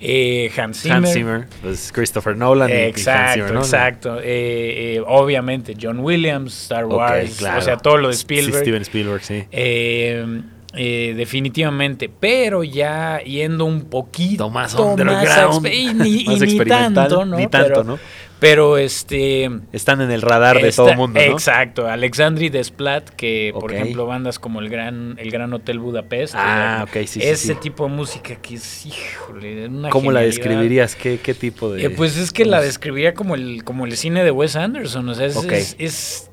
[0.00, 0.96] eh, Hans Zimmer.
[0.96, 3.60] Hans Zimmer, pues Christopher Nolan y- y Hans Exacto, Zimmer, ¿no?
[3.60, 4.18] exacto.
[4.20, 7.58] Eh, eh, obviamente John Williams, Star Wars, claro.
[7.58, 8.62] o sea, todo lo de Sí, Spielberg.
[8.62, 9.44] Steven Spielberg, sí.
[9.52, 10.40] Eh,
[10.74, 16.40] eh, definitivamente, pero ya yendo un poquito Más más underground, expe- y ni, y más
[16.40, 17.36] ni tanto, ¿no?
[17.36, 17.98] ni tanto, pero, ¿no?
[18.40, 21.32] Pero este Están en el radar de todo el mundo, ¿no?
[21.32, 26.34] Exacto, Alexandri Desplat, que por ejemplo bandas como el Gran, el Gran Hotel Budapest.
[26.36, 27.60] Ah, eh, ok, sí, sí, Ese sí.
[27.60, 30.96] tipo de música que es, híjole, una ¿Cómo la describirías?
[30.96, 31.84] ¿Qué, qué tipo de...?
[31.84, 35.14] Eh, pues es que la describiría como el, como el cine de Wes Anderson, o
[35.14, 36.30] sea, es, es,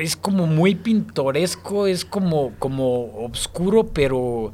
[0.00, 4.52] es como muy pintoresco, es como, como oscuro, pero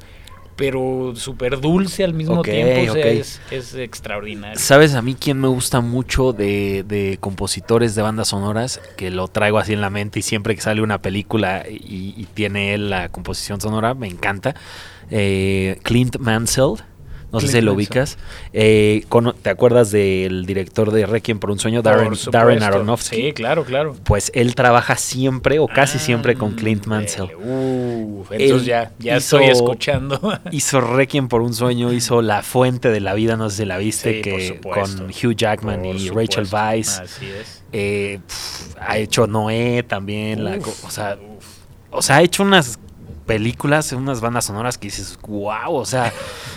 [0.55, 4.57] pero súper dulce al mismo tiempo, o sea, es, es extraordinario.
[4.59, 8.79] ¿Sabes a mí quién me gusta mucho de, de compositores de bandas sonoras?
[8.97, 12.27] Que lo traigo así en la mente y siempre que sale una película y, y
[12.33, 14.55] tiene él la composición sonora, me encanta.
[15.11, 16.75] Eh, Clint Mansell.
[17.35, 18.17] No sé Clint si lo ubicas.
[18.53, 19.05] Eh,
[19.41, 22.11] ¿Te acuerdas del director de Requiem por un sueño, Darren.
[22.31, 23.15] Darren Aronofsky?
[23.15, 23.95] Sí, claro, claro.
[24.03, 27.35] Pues él trabaja siempre o casi siempre con Clint Ándale, Mansell.
[27.35, 30.19] uf, entonces Él ya, ya hizo- estoy escuchando.
[30.51, 33.77] Hizo Requiem por un sueño, hizo La Fuente de la Vida, no sé si la
[33.77, 36.41] viste, Sí, que con Hugh Jackman Por y supuesto.
[36.41, 36.99] Rachel Weisz.
[36.99, 37.63] Así es.
[37.73, 38.19] Eh,
[38.79, 41.45] ha hecho Noé también, la Uf, co- o sea, uf.
[41.91, 42.79] o sea, ha hecho unas
[43.25, 46.13] películas, unas bandas sonoras que dices, wow, o sea,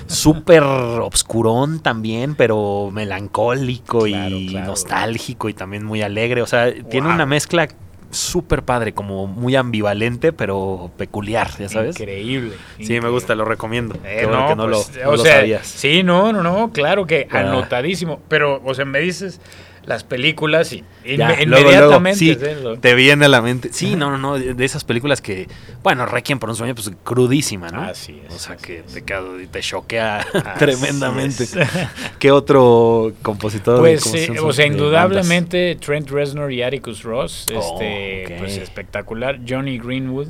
[0.06, 4.66] súper obscurón también, pero melancólico Claro, y claro.
[4.66, 7.68] nostálgico y también muy alegre, o sea, tiene una mezcla
[8.10, 12.00] súper padre, como muy ambivalente, pero peculiar, ya sabes.
[12.00, 12.54] Increíble.
[12.80, 13.96] Sí, me gusta, lo recomiendo.
[14.04, 15.66] Eh, bueno no, que no pues, lo, no o lo sea, sabías.
[15.66, 17.40] Sí, no, no, no, claro que Ah.
[17.40, 18.20] anotadísimo.
[18.28, 19.40] Pero, o sea, me dices
[19.88, 22.18] las películas y Ya, inme- luego, luego, inmediatamente.
[22.18, 22.62] sí, ¿sí?
[22.62, 23.70] Lo- te viene a la mente.
[23.72, 25.48] Sí, no, no, no, de esas películas que,
[25.82, 27.80] bueno, Requiem por un sueño, pues crudísima, ¿no?
[27.82, 30.26] Así es, O sea, que te, te choquea
[30.58, 31.44] tremendamente.
[31.44, 31.56] es.
[32.18, 33.78] ¿Qué otro compositor?
[33.80, 39.40] Pues, eh, son- o sea, indudablemente Trent Reznor y Atticus Ross, Oh, este, pues espectacular.
[39.48, 40.28] Johnny Greenwood,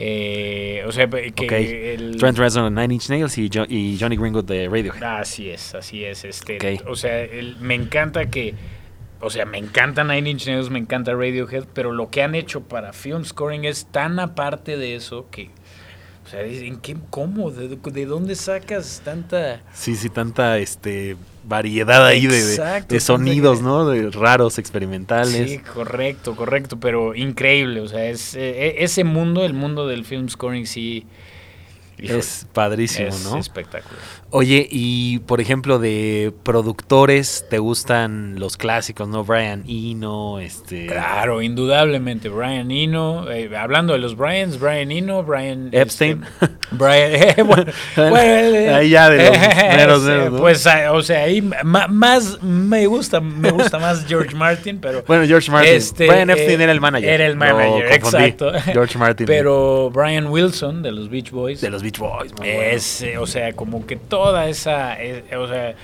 [0.00, 2.16] eh, o sea, que el?
[2.18, 5.02] Trent Reznor de Nine Inch Nails y, Jo- y Johnny Greenwood de Radiohead.
[5.02, 6.24] Así es, así es.
[6.24, 6.80] Este.
[6.86, 8.54] O sea, el- me encanta que.
[9.20, 12.62] O sea, me encanta Nine Inch Nails, me encanta Radiohead, pero lo que han hecho
[12.62, 15.50] para film scoring es tan aparte de eso que.
[16.24, 17.50] O sea, ¿en qué, ¿cómo?
[17.50, 19.62] ¿De, de dónde sacas tanta.?
[19.72, 23.88] Sí, sí, tanta este variedad ahí de, de- sonidos, ¿no?
[23.88, 25.50] De raros, experimentales.
[25.50, 27.80] Sí, correcto, correcto, pero increíble.
[27.80, 31.06] O sea, es, eh, ese mundo, el mundo del film scoring, sí.
[32.00, 33.38] Híjole, es padrísimo, es ¿no?
[33.38, 33.98] espectacular.
[34.30, 39.24] Oye, y por ejemplo, de productores, ¿te gustan los clásicos, no?
[39.24, 40.86] Brian Eno, este.
[40.86, 42.28] Claro, indudablemente.
[42.28, 46.24] Brian Eno, eh, hablando de los Bryans, Brian Eno, Brian Epstein.
[46.40, 49.38] este, Brian, eh, bueno, bueno, eh, Ahí ya de los
[49.76, 50.38] meros, meros, ¿no?
[50.38, 55.26] Pues, ah, o sea, ahí más me gusta, me gusta más George Martin, pero Bueno,
[55.26, 55.72] George Martin.
[55.72, 57.08] Este, Brian Epstein eh, era el manager.
[57.08, 58.52] Era el manager, exacto.
[58.74, 59.26] George Martin.
[59.26, 62.32] Pero Brian Wilson de los Beach Boys de los Beach Boys.
[62.32, 62.52] bueno.
[62.52, 65.74] es, o sea, como que toda esa, eh, o sea,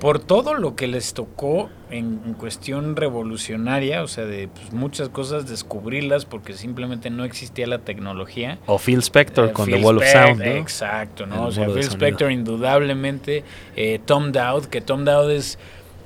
[0.00, 5.08] por todo lo que les tocó en, en cuestión revolucionaria, o sea, de pues, muchas
[5.10, 8.58] cosas descubrirlas porque simplemente no existía la tecnología.
[8.66, 10.44] O Phil Spector Eh, con Phil The Wall of Sound, ¿no?
[10.44, 11.34] Exacto, ¿no?
[11.34, 11.88] el O sea, mundo Phil.
[11.88, 13.44] Spector indudablemente,
[13.76, 15.58] eh, Tom Dowd, que Tom Dowd es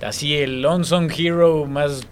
[0.03, 2.07] así el unsung hero más...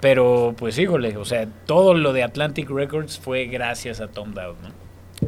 [0.00, 4.54] Pero pues híjole, o sea, todo lo de Atlantic Records fue gracias a Tom Dowd,
[4.62, 4.70] ¿no?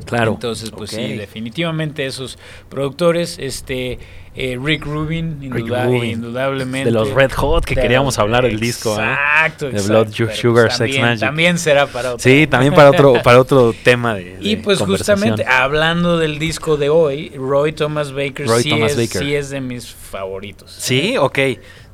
[0.04, 0.32] Claro.
[0.34, 3.98] Entonces, pues sí, definitivamente esos productores, este
[4.36, 6.04] eh, Rick Rubin, Rick induda- Rubin.
[6.04, 6.84] indudablemente.
[6.84, 9.02] De los Red Hot, que queríamos los- hablar del disco, ¿eh?
[9.02, 9.92] Exacto, De exacto.
[10.24, 11.20] Blood, Sugar, pues, Sex también, Magic.
[11.20, 12.22] También será para otro.
[12.22, 14.36] Sí, también para otro, para otro tema de.
[14.40, 15.16] Y de pues conversación.
[15.18, 19.22] justamente hablando del disco de hoy, Roy Thomas Baker, Roy sí, Thomas es, Baker.
[19.22, 20.70] sí es de mis favoritos.
[20.70, 21.38] Sí, ok.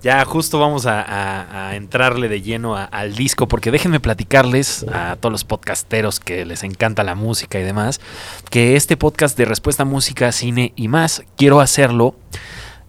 [0.07, 5.43] Ya justo vamos a, entrarle de lleno al disco, porque déjenme platicarles a todos los
[5.43, 8.01] podcasteros que les encanta la música y demás,
[8.49, 12.15] que este podcast de respuesta a música, cine y más, quiero hacerlo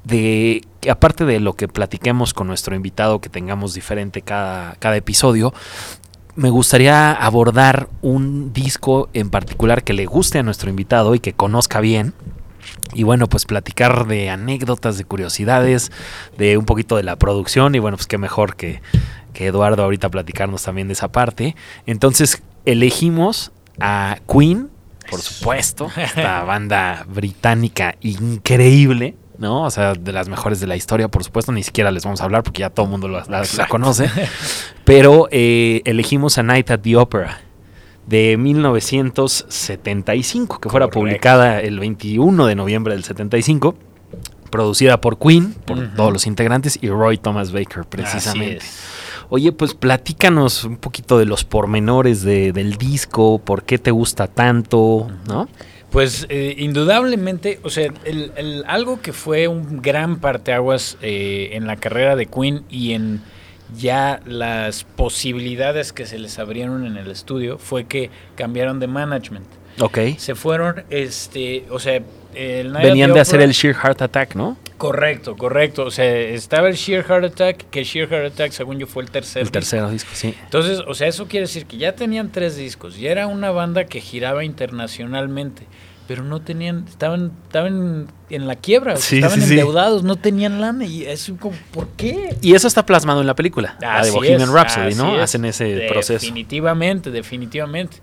[0.03, 5.55] de, aparte de lo que platiquemos con nuestro invitado, que tengamos diferente cada, cada episodio,
[6.35, 11.33] me gustaría abordar un disco en particular que le guste a nuestro invitado y que
[11.33, 12.13] conozca bien.
[12.97, 15.91] Y bueno, pues platicar de anécdotas, de curiosidades,
[16.37, 17.75] de un poquito de la producción.
[17.75, 18.81] Y bueno, pues qué mejor que,
[19.33, 21.55] que Eduardo ahorita platicarnos también de esa parte.
[21.85, 24.69] Entonces elegimos a Queen,
[25.09, 29.15] por supuesto, esta banda británica increíble.
[29.37, 29.61] ¿no?
[29.65, 32.23] O sea, de las mejores de la historia, por supuesto, ni siquiera les vamos a
[32.23, 34.09] hablar porque ya todo el mundo la, la- la conoce.
[34.83, 37.41] Pero eh, elegimos a Night at the Opera
[38.07, 40.99] de 1975, que fuera Correcto.
[40.99, 43.75] publicada el 21 de noviembre del 75,
[44.49, 48.65] producida por Queen, por todos los integrantes, y Roy Thomas Baker, precisamente.
[49.29, 54.27] Oye, pues platícanos un poquito de los pormenores de- del disco, por qué te gusta
[54.27, 55.49] tanto, ¿no?
[55.91, 61.67] Pues eh, indudablemente, o sea, el- el- algo que fue un gran parteaguas eh, en
[61.67, 63.21] la carrera de Queen y en
[63.75, 69.47] ya las posibilidades que se les abrieron en el estudio fue que cambiaron de management.
[69.79, 69.99] Ok.
[70.17, 72.01] Se fueron, este, o sea,
[72.33, 74.57] el Night Venían de hacer el Sheer Heart Attack, ¿no?
[74.77, 75.83] Correcto, correcto.
[75.83, 79.11] O sea, estaba el Sheer Heart Attack, que Sheer Heart Attack, según yo, fue el
[79.11, 79.43] tercer.
[79.43, 80.35] El tercero disco, sí.
[80.43, 83.85] Entonces, o sea, eso quiere decir que ya tenían tres discos y era una banda
[83.85, 85.67] que giraba internacionalmente,
[86.07, 89.51] pero no tenían, estaban, estaban en la quiebra, Sí, estaban sí, sí.
[89.53, 92.35] endeudados, no tenían lana y es como, ¿por qué?
[92.41, 95.15] Y eso está plasmado en la película, la de Bohemian es, Rhapsody, ¿no?
[95.17, 95.23] es.
[95.23, 96.21] Hacen ese proceso.
[96.25, 97.97] Definitivamente, definitivamente.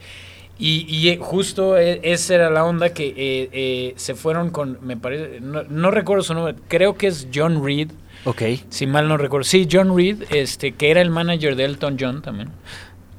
[0.57, 4.79] Y, y, eh, justo eh, esa era la onda que eh, eh, se fueron con,
[4.83, 7.91] me parece, no, no recuerdo su nombre, creo que es John Reed,
[8.25, 8.43] Ok.
[8.69, 9.45] si mal no recuerdo.
[9.45, 12.51] Sí, John Reed, este, que era el manager de Elton John también.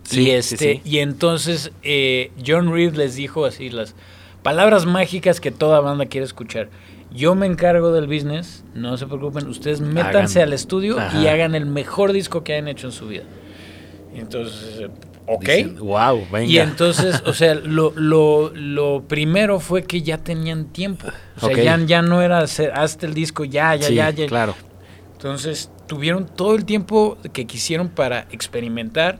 [0.03, 0.81] Sí, y sí, este, sí.
[0.85, 3.95] y entonces eh, John Reed les dijo así las
[4.45, 6.69] palabras mágicas que toda banda quiere escuchar.
[7.11, 10.49] Yo me encargo del business, no se preocupen, ustedes métanse Hagan.
[10.49, 13.23] al estudio y hagan el mejor disco que hayan hecho en su vida.
[14.15, 14.89] Y entonces, eh,
[15.25, 15.41] ok.
[15.45, 16.45] Dicen, wow, venga.
[16.45, 21.07] Y entonces, o sea, lo, lo, lo primero fue que ya tenían tiempo.
[21.41, 24.27] O sea, ya, ya no era hacer, hazte el disco, ya, ya, Sí, ya, ya.
[24.27, 24.53] claro.
[25.13, 29.17] Entonces, tuvieron todo el tiempo que quisieron para experimentar.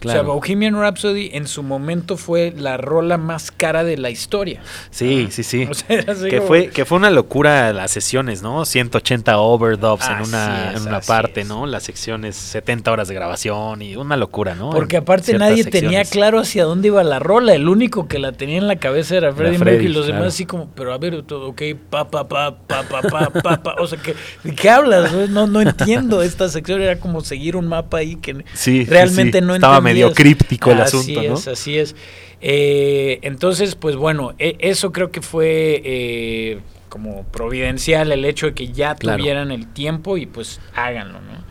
[0.00, 0.20] Claro.
[0.20, 4.60] O sea, Bohemian Rhapsody en su momento fue la rola más cara de la historia.
[4.90, 5.66] Sí, sí, sí.
[5.70, 8.64] O sea, era así que como- fue que fue una locura las sesiones, ¿no?
[8.64, 11.48] 180 overdubs en una es, en una parte, es.
[11.48, 11.66] ¿no?
[11.66, 14.70] Las secciones 70 horas de grabación y una locura, ¿no?
[14.70, 17.54] Porque aparte nadie tenía claro hacia dónde iba la rola.
[17.54, 20.20] El único que la tenía en la cabeza era Freddie Mercury y los claro.
[20.20, 23.62] demás así como, pero a ver, todo, ok, pa, pa, pa, pa, pa, pa, pa,
[23.62, 23.74] pa.
[23.78, 25.12] O sea, que, ¿de qué hablas?
[25.30, 26.82] No, no entiendo esta sección.
[26.82, 29.44] Era como seguir un mapa ahí que Sí, sí, realmente sí.
[29.44, 31.34] no Estaba medio críptico el así asunto, ¿no?
[31.34, 31.94] es, Así es,
[32.40, 36.58] Eh, entonces, pues bueno, e- eso creo que fue eh,
[36.90, 39.18] como providencial el hecho de que ya Claro.
[39.18, 41.44] tuvieran el tiempo y pues háganlo, ¿no?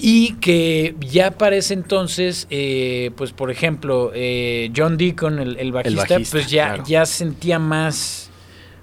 [0.00, 4.12] Y que ya para ese entonces, eh, pues por ejemplo,
[4.74, 6.84] John Deacon, el, el bajista, bajista, pues ya, claro.
[6.86, 8.27] ya sentía más,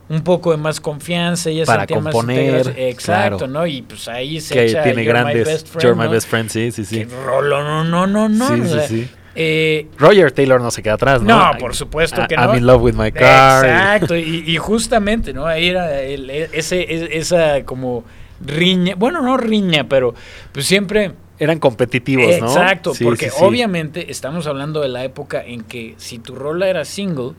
[0.08, 2.74] un poco de más confianza, ya Para sentía componer, más.
[2.78, 3.52] Exacto, claro.
[3.54, 3.66] ¿no?
[3.68, 6.08] Y pues ahí se que echa tiene You're My Best Friend, You're My.
[6.14, 7.06] Best Friend, sí, sí, sí.
[7.06, 8.48] Que rolo, no, no, no, no.
[8.48, 9.10] Sí, o sí, sea, sí.
[9.34, 11.54] eh, Roger Taylor no se queda atrás, ¿no?
[11.54, 12.58] no, por supuesto que I'm no.
[12.58, 13.66] in love with my car.
[13.66, 15.48] Exacto, y, y justamente, ¿no?
[15.48, 18.04] Ahí era el- e- ese, esa como
[18.46, 20.14] riña, bueno, no riña, pero
[20.52, 21.14] pues siempre...
[21.38, 22.48] Eran competitivos, ¿no?
[22.48, 23.44] Exacto, Sí, porque sí, sí.
[23.44, 27.32] obviamente estamos hablando de la época en que si tu rola era single,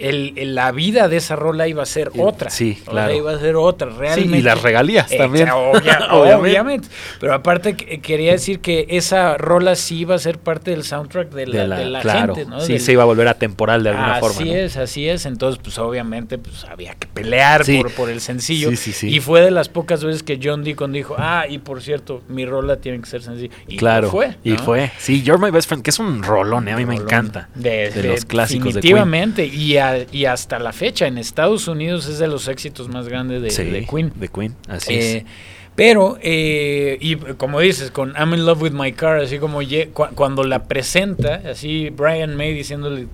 [0.00, 2.50] el, el- la vida de esa rola iba a ser Eh, otra.
[2.50, 3.14] sí, O sea, claro.
[3.14, 4.38] iba a ser otra, realmente.
[4.38, 5.48] y las regalías también.
[5.50, 6.34] Obvia- Obviamente.
[6.34, 6.88] obviamente.
[7.20, 11.30] Pero aparte que- quería decir que esa rola sí iba a ser parte del soundtrack
[11.30, 12.60] de la, de la, de la claro, gente, ¿no?
[12.60, 14.44] sí Del- se iba a volver atemporal de alguna así forma.
[14.52, 14.56] ¿no?
[14.56, 15.26] es, así es.
[15.26, 17.78] Entonces, pues obviamente, pues había que pelear Sí.
[17.78, 18.70] por, por el sencillo.
[18.70, 19.08] Sí, sí, sí.
[19.08, 22.46] Y fue de las pocas veces que John Deacon dijo, ah, y por cierto, mi
[22.46, 23.54] rola tiene que ser sencilla.
[23.68, 24.36] Y claro, fue.
[24.44, 24.90] y fue.
[24.98, 26.72] Sí, You're My Best Friend, que es un rolón, ¿eh?
[26.72, 27.48] a mí me encanta.
[27.54, 28.94] De, de de- los clásicos de Queen.
[28.96, 29.46] Definitivamente.
[29.46, 33.42] Y, a- y hasta la fecha, en Estados Unidos es de los éxitos más grandes
[33.42, 34.12] de, Sí, de Queen.
[34.16, 35.24] De Queen, así Eh, es.
[35.74, 39.88] pero, eh, y como dices, con I'm in love with my car, así como ye-
[39.88, 43.06] cu- cuando la presenta, así Brian May diciéndole,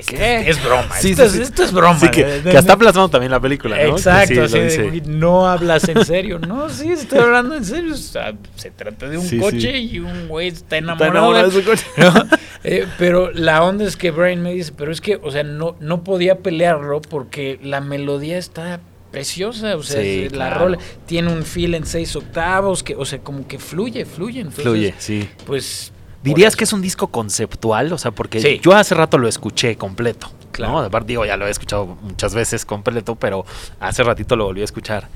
[0.00, 0.48] es, ¿Qué?
[0.50, 1.42] es broma, Sí, esto, sí, es, sí.
[1.42, 1.98] esto es broma.
[1.98, 3.82] Sí, que, está plasmado también la película, ¿no?
[3.82, 4.82] Que Exacto, sí, así lo de, dice.
[4.88, 6.38] "Güey, no hablas en serio.
[6.38, 7.94] No, sí, estoy hablando en serio.
[7.94, 9.90] O sea, se trata de un Sí, coche sí.
[9.92, 11.86] y un güey está Está enamorado, enamorado de de su coche.
[11.98, 12.38] ¿no?
[12.64, 15.76] Eh, pero la onda es que Brian me dice, pero es que, o sea, no,
[15.80, 18.80] no podía pelearlo porque la melodía está
[19.10, 20.58] preciosa, o sea, Sí, la claro.
[20.60, 24.40] rola tiene un feel en seis octavos, que, o sea, como que fluye, fluye.
[24.40, 25.28] Entonces, Fluye, sí.
[25.44, 25.92] Pues...
[26.22, 27.92] ¿Dirías que es un disco conceptual?
[27.92, 28.60] O sea, porque Sí.
[28.62, 30.30] yo hace rato lo escuché completo.
[30.52, 30.72] Claro.
[30.74, 30.78] ¿no?
[30.80, 33.44] Aparte, digo, ya lo he escuchado muchas veces completo, pero
[33.80, 35.08] hace ratito lo volví a escuchar.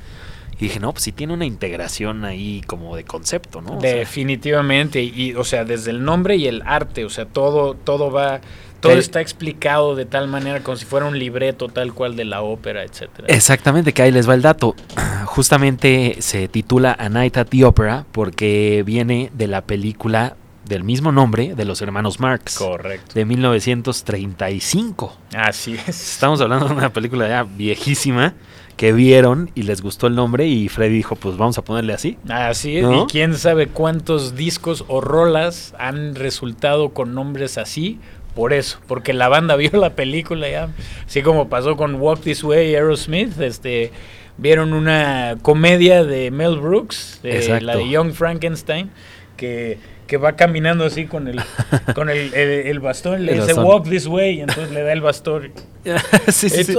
[0.59, 3.79] Y dije, no, pues sí tiene una integración ahí como de concepto, ¿no?
[3.79, 8.41] Definitivamente, y o sea, desde el nombre y el arte, o sea, todo, todo va,
[8.81, 12.41] todo está explicado de tal manera como si fuera un libreto tal cual de la
[12.41, 13.29] ópera, etcétera.
[13.29, 14.75] Exactamente, que ahí les va el dato.
[15.27, 20.37] Justamente se titula A Night at the Opera porque viene de la película
[20.69, 22.59] del mismo nombre de los hermanos Marx.
[22.59, 23.15] Correcto.
[23.15, 25.17] De 1935.
[25.35, 26.13] Así es.
[26.13, 28.35] Estamos hablando de una película ya viejísima
[28.77, 32.19] que vieron y les gustó el nombre y Freddy dijo, pues vamos a ponerle así.
[32.29, 37.99] Así es, y quién sabe cuántos discos o rolas han resultado con nombres así
[38.35, 40.69] por eso, porque la banda vio la película ya,
[41.07, 43.93] así como pasó con Walk This Way Aerosmith, este
[44.37, 48.91] vieron una comedia de Mel Brooks, la de Young Frankenstein,
[49.39, 51.41] que que va caminando así con el
[51.95, 55.53] con el, el, bastón, le dice walk this way, y entonces le da el bastón.
[56.29, 56.77] sí, sí,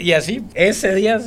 [0.00, 1.20] y así, ese día,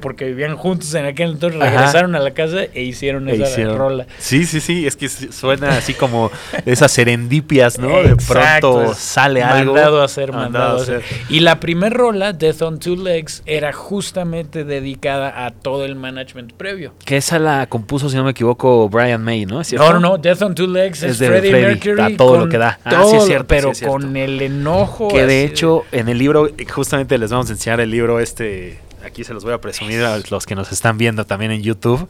[0.00, 4.06] porque vivían juntos en aquel entonces, regresaron a la casa e hicieron e esa rola.
[4.18, 6.30] Sí, sí, sí, es que suena así como
[6.66, 8.02] esas serendipias, ¿no?
[8.02, 9.74] de pronto sale algo.
[9.74, 11.02] Mandado a hacer, mandado, a hacer.
[11.28, 16.52] Y la primer rola, Death on Two Legs, era justamente dedicada a todo el management
[16.52, 16.94] previo.
[17.04, 19.62] Que esa la compuso, si no me equivoco, Brian May, ¿no?
[19.72, 22.00] No, no, no, Death on Two Legs es, Freddie, Mercury.
[22.00, 22.80] A todo lo que da.
[22.82, 25.08] Ah, sí es cierto, pero con el enojo.
[25.08, 28.80] Que de hecho, en el libro, justamente les vamos a enseñar el libro este.
[29.04, 32.08] Aquí se los voy a presumir a los que nos están viendo también en YouTube.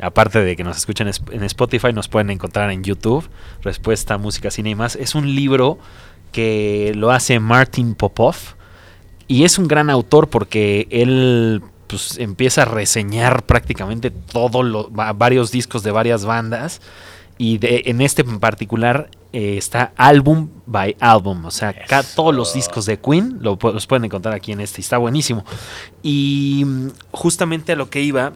[0.00, 3.28] Aparte de que nos escuchen en Spotify, nos pueden encontrar en YouTube.
[3.64, 4.94] Respuesta, música, cine y más.
[4.94, 5.80] Es un libro
[6.30, 8.36] que lo hace Martin Popov.
[9.26, 15.82] Y es un gran autor porque él pues, empieza a reseñar prácticamente todos varios discos
[15.82, 16.80] de varias bandas
[17.38, 21.44] y de, en este en particular eh, está álbum by álbum.
[21.44, 24.80] O sea, acá todos los discos de Queen lo, los pueden encontrar aquí en este.
[24.80, 25.44] Está buenísimo.
[26.02, 28.32] Y mm, justamente a lo que iba.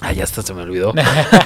[0.00, 0.92] Ah, ya hasta se me olvidó.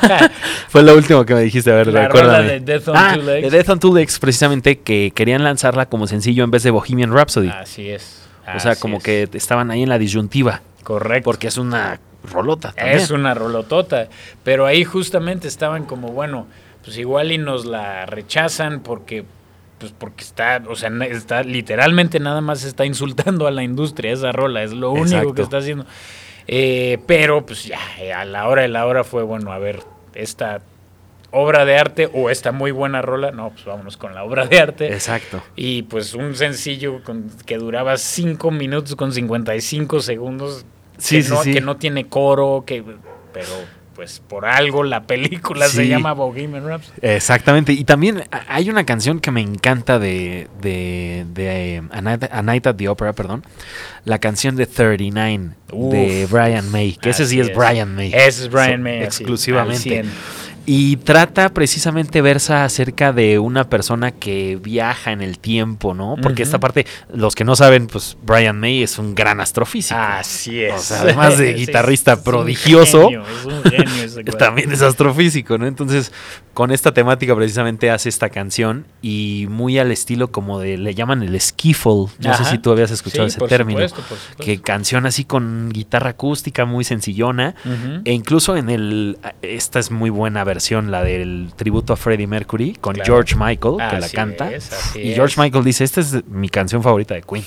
[0.69, 1.71] Fue lo último que me dijiste.
[1.71, 2.49] A ver, recuérdame.
[2.49, 3.43] De Death on ah, Two Legs.
[3.43, 7.13] De Death on Two Legs, precisamente, que querían lanzarla como sencillo en vez de Bohemian
[7.13, 7.49] Rhapsody.
[7.49, 8.23] Así es.
[8.53, 10.63] o sea, como que estaban ahí en la disyuntiva.
[10.83, 11.25] Correcto.
[11.25, 12.75] Porque es una rolota.
[12.77, 14.09] Es una rolotota.
[14.43, 16.47] Pero ahí justamente estaban como, bueno
[16.85, 19.25] pues igual y nos la rechazan porque
[19.79, 24.31] pues porque está, o sea, está literalmente nada más está insultando a la industria esa
[24.31, 25.87] rola, es lo único que está haciendo.
[26.47, 27.79] Eh, pero pues ya,
[28.15, 29.81] a la hora de la hora fue bueno, a ver,
[30.15, 30.61] esta
[31.31, 34.59] obra de arte o esta muy buena rola, no, pues vámonos con la obra de
[34.59, 34.93] arte.
[34.93, 35.43] Exacto.
[35.57, 37.01] Y pues un sencillo
[37.47, 40.67] que duraba 5 minutos con 55 segundos,
[40.99, 42.85] sí, que, no, que no tiene coro, que
[43.33, 43.49] pero
[44.01, 47.01] pues por algo la película se llama Bohemian Rhapsody.
[47.03, 47.75] Exactamente.
[47.75, 52.77] Y también hay una canción que me encanta de, de, de eh, A, Night, at
[52.77, 53.45] the Opera, perdón.
[54.07, 56.95] La canción de 39 de Brian May.
[56.95, 58.11] Que ese sí es, Brian May.
[58.15, 59.03] Ese es Brian May.
[59.03, 60.07] Exclusivamente.
[60.67, 66.17] Y trata precisamente versa acerca de una persona que viaja en el tiempo, ¿no?
[66.23, 69.99] Porque esta parte, los que no saben, pues Brian May es un gran astrofísico.
[69.99, 70.75] Así es.
[70.75, 73.11] O sea, además de guitarrista prodigioso,
[74.39, 75.67] también es astrofísico, ¿no?
[75.67, 76.13] Entonces,
[76.55, 81.23] con esta temática precisamente hace esta canción y muy al estilo como de, le llaman
[81.23, 82.07] el skiffle.
[82.19, 83.81] No sé si tú habías escuchado ese término.
[84.39, 87.55] Que canción así con guitarra acústica muy sencillona.
[88.05, 92.75] E incluso en el, esta es muy buena versión, la del tributo a Freddie Mercury
[92.81, 94.51] con George Michael, que la canta.
[94.95, 97.45] y George Michael dice, esta es mi canción favorita de Queen.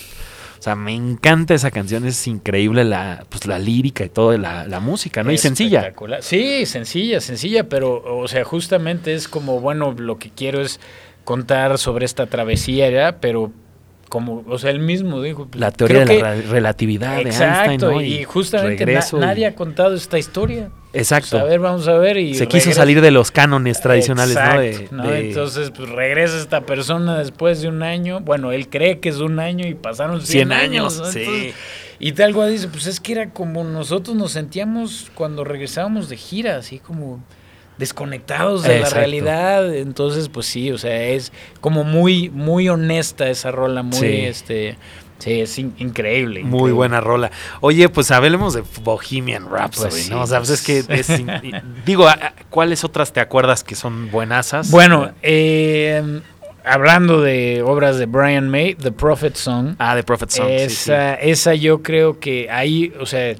[0.57, 4.65] O sea, me encanta esa canción, es increíble la, pues, la lírica y toda la,
[4.65, 5.29] la música, ¿no?
[5.33, 5.93] y sencilla.
[6.21, 10.79] Sí, sencilla, sencilla, pero, o sea, justamente es como, bueno, lo que quiero es
[11.25, 13.17] contar sobre esta travesía, ¿ya?
[13.19, 13.51] pero
[14.07, 15.47] como, o sea, él mismo dijo.
[15.47, 17.99] Pues, la teoría de la relatividad de Einstein, ¿no?
[17.99, 18.85] y, justamente
[19.19, 20.69] nadie ha contado esta historia.
[20.93, 21.31] Exacto.
[21.31, 22.17] Pues, a ver, vamos a ver.
[22.17, 25.11] Y Se quiso salir de los cánones tradicionales, ¿no?
[25.11, 28.19] Entonces, pues regresa esta persona después de un año.
[28.21, 31.01] Bueno, él cree que es un año y pasaron 100, años.
[31.11, 31.53] sí.
[31.99, 36.17] Y tal cual dice, pues es que era como nosotros nos sentíamos cuando regresábamos de
[36.17, 37.23] gira, así como
[37.77, 39.73] desconectados de la realidad.
[39.73, 41.31] Entonces, pues sí, o sea, es
[41.61, 44.77] como muy, muy honesta esa rola, muy este.
[45.23, 47.31] Sí, es increíble, Muy buena rola.
[47.61, 50.23] Oye, pues hablemos de Bohemian Rhapsody, pues ¿no?
[50.23, 50.83] O sea, pues es que
[51.85, 52.07] digo,
[52.49, 54.69] ¿cuáles otras te acuerdas que son buenasas?
[54.69, 56.21] Bueno, eh,
[56.65, 59.75] hablando de obras de Brian May, The Prophet Song.
[59.79, 60.49] Ah, The Prophet Song.
[60.49, 63.33] Esa, esa yo creo que ahí, o sea,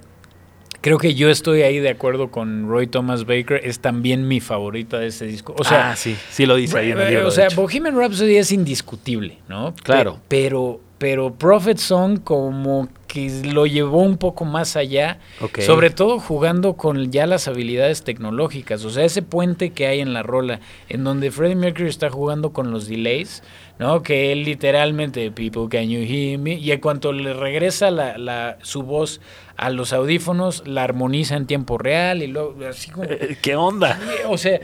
[0.80, 3.60] creo que yo estoy ahí de acuerdo con Roy Thomas Baker.
[3.62, 5.54] Es también mi favorita de ese disco.
[5.58, 7.28] O sea, ah, sí, sí lo dice ahí en el libro.
[7.28, 9.74] O sea, Bohemian Rhapsody es indiscutible, ¿no?
[9.84, 10.22] Claro.
[10.30, 15.20] Pero, pero Prophet Song como que lo llevó un poco más allá,
[15.60, 20.14] sobre todo jugando con ya las habilidades tecnológicas, o sea, ese puente que hay en
[20.14, 23.44] la rola, en donde Freddie Mercury está jugando con los delays,
[23.80, 24.02] ¿no?
[24.02, 28.58] Que él literalmente, people can you hear me, y en cuanto le regresa la, la,
[28.62, 29.20] su voz
[29.58, 33.10] a los audífonos, la armoniza en tiempo real y luego así como...
[33.42, 34.00] ¿Qué onda?
[34.30, 34.62] O sea,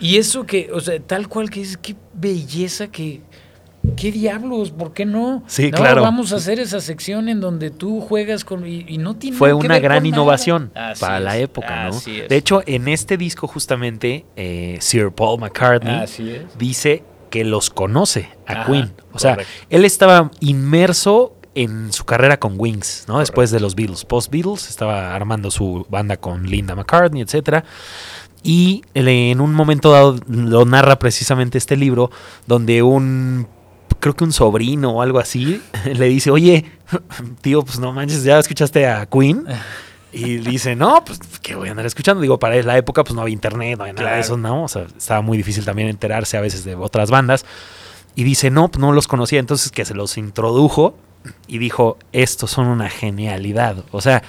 [0.00, 3.20] y eso que, o sea, tal cual que es, qué belleza que
[3.96, 4.70] ¿Qué diablos?
[4.70, 5.42] ¿Por qué no?
[5.46, 6.02] Sí, claro.
[6.02, 8.66] Vamos a hacer esa sección en donde tú juegas con.
[8.66, 12.00] Y, no tiene Fue una gran innovación para la época, ¿no?
[12.00, 16.04] De hecho, en este disco, justamente, eh, Sir Paul McCartney
[16.58, 18.92] dice que los conoce a Queen.
[19.12, 19.36] O sea,
[19.68, 23.18] él estaba inmerso en su carrera con Wings, ¿no?
[23.18, 24.04] Después de los Beatles.
[24.04, 27.64] Post-Beatles, estaba armando su banda con Linda McCartney, etcétera.
[28.42, 32.10] Y en un momento dado lo narra precisamente este libro,
[32.46, 33.46] donde un
[34.02, 36.64] creo que un sobrino o algo así, le dice, oye,
[37.40, 39.46] tío, pues no manches, ¿ya escuchaste a Queen?
[40.14, 42.20] Y dice, no, pues ¿qué voy a andar escuchando?
[42.20, 44.64] Digo, para la época pues no había internet, no había nada de eso, ¿no?
[44.64, 47.46] O sea, estaba muy difícil también enterarse a veces de otras bandas.
[48.14, 50.98] Y dice, no, pues no los conocía, entonces que se los introdujo
[51.46, 53.86] y dijo, estos son una genialidad.
[53.90, 54.22] O sea,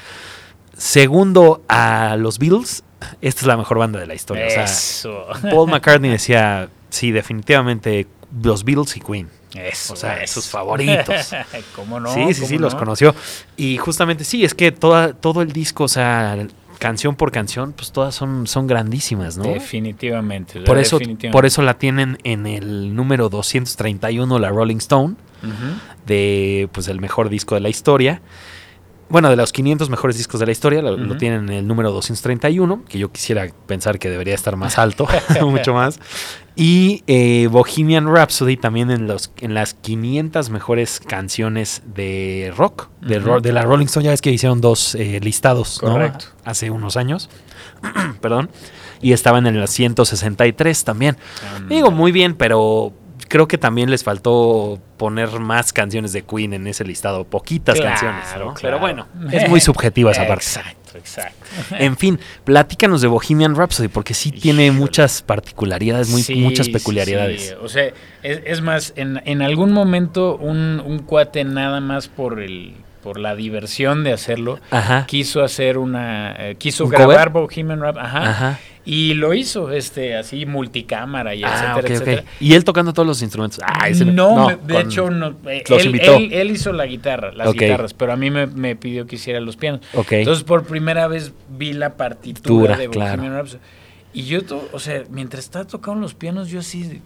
[0.77, 2.85] segundo a los Beatles,
[3.19, 4.45] esta es la mejor banda de la historia.
[4.45, 5.25] Eso.
[5.41, 8.07] Paul McCartney decía, sí, definitivamente
[8.41, 9.29] los Beatles y Queen.
[9.55, 11.31] Eso, o sea, sus favoritos.
[11.75, 12.13] ¿Cómo no?
[12.13, 13.13] Sí, sí, sí, los conoció.
[13.57, 16.37] Y justamente sí, es que toda, todo el disco, o sea,
[16.79, 19.45] canción por canción, pues todas son, son grandísimas, ¿no?
[19.45, 20.59] Definitivamente.
[20.61, 20.99] Por eso,
[21.31, 25.15] por eso la tienen en el número 231, la Rolling Stone,
[26.05, 28.21] de pues el mejor disco de la historia.
[29.13, 32.83] Bueno, de los 500 mejores discos de la historia, lo, tienen en el número 231,
[32.89, 35.07] que yo quisiera pensar que debería estar más alto,
[35.45, 35.99] mucho más.
[36.55, 43.19] Y eh, Bohemian Rhapsody también en, los, en las 500 mejores canciones de rock, de,
[43.19, 44.03] de la Rolling Stone.
[44.03, 46.25] Ya ves que hicieron dos eh, listados, Correcto.
[46.43, 47.29] Hace unos años.
[48.19, 48.49] Perdón.
[48.99, 51.17] Y estaban en las 163 también.
[51.69, 52.93] Digo, muy bien, pero
[53.33, 57.23] creo que también les faltó poner más canciones de Queen en ese listado.
[57.23, 58.25] Poquitas canciones,
[58.61, 60.45] Pero bueno, es muy subjetiva esa parte.
[60.45, 61.43] Exacto, exacto.
[61.71, 67.57] En fin, platícanos de Bohemian Rhapsody, porque sí tiene muchas particularidades, muy, muchas peculiaridades.
[67.59, 72.75] O sea, es, más, en, en, algún momento un, un cuate nada más por el
[73.01, 74.59] por la diversión de hacerlo,
[75.07, 81.33] quiso hacer una, eh, quiso grabar Bohemian Rhapsody, ajá, y lo hizo, este, así multicámara
[81.35, 82.23] y ah, etcétera, etcétera.
[82.39, 83.59] Y él tocando todos los instrumentos.
[83.63, 88.15] Ah, no, de hecho, no, eh, él, él, hizo la guitarra, las guitarras, pero a
[88.15, 89.81] mí me, pidió que hiciera los pianos.
[90.09, 93.61] Entonces, por primera vez vi la partitura de Bohemian Rhapsody.
[94.15, 97.01] Y yo, o sea, mientras estaba tocando los pianos, yo así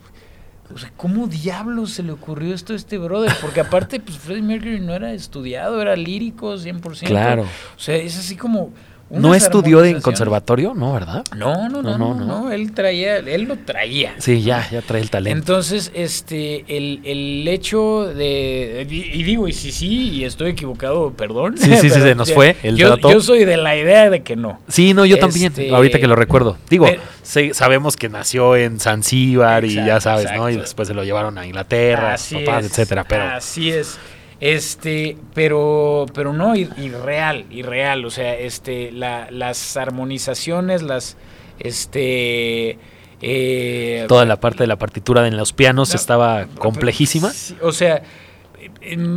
[0.73, 3.31] o sea, ¿cómo diablos se le ocurrió esto a este brother?
[3.41, 7.07] Porque aparte, pues Freddie Mercury no era estudiado, era lírico 100%.
[7.07, 7.43] Claro.
[7.43, 8.73] O sea, es así como
[9.09, 10.73] ¿No estudió en conservatorio?
[10.73, 11.23] No, ¿verdad?
[11.35, 14.15] No no no, no él traía, él lo traía.
[14.17, 15.37] Sí, ya, ya trae el talento.
[15.37, 21.57] Entonces, este, el, el hecho de, y, digo, y si sí, y estoy equivocado, perdón.
[21.57, 24.35] Sí, sí, sí, se nos fue el yo, Yo soy de la idea de que
[24.35, 24.59] no.
[24.67, 26.57] Sí, no, yo también, este, ahorita que lo recuerdo.
[26.69, 26.87] Digo,
[27.23, 30.49] sabemos que nació en Zanzíbar y ya sabes, ¿no?
[30.49, 33.23] Y después se lo llevaron a Inglaterra, papás, etcétera, pero...
[33.23, 33.97] Así es.
[34.39, 38.05] Este, pero, pero no, irreal, irreal.
[38.05, 41.17] O sea, este, la, las armonizaciones, las,
[41.59, 42.77] este,
[43.21, 47.31] eh, toda la parte de la partitura en los pianos estaba complejísima.
[47.61, 48.03] O sea,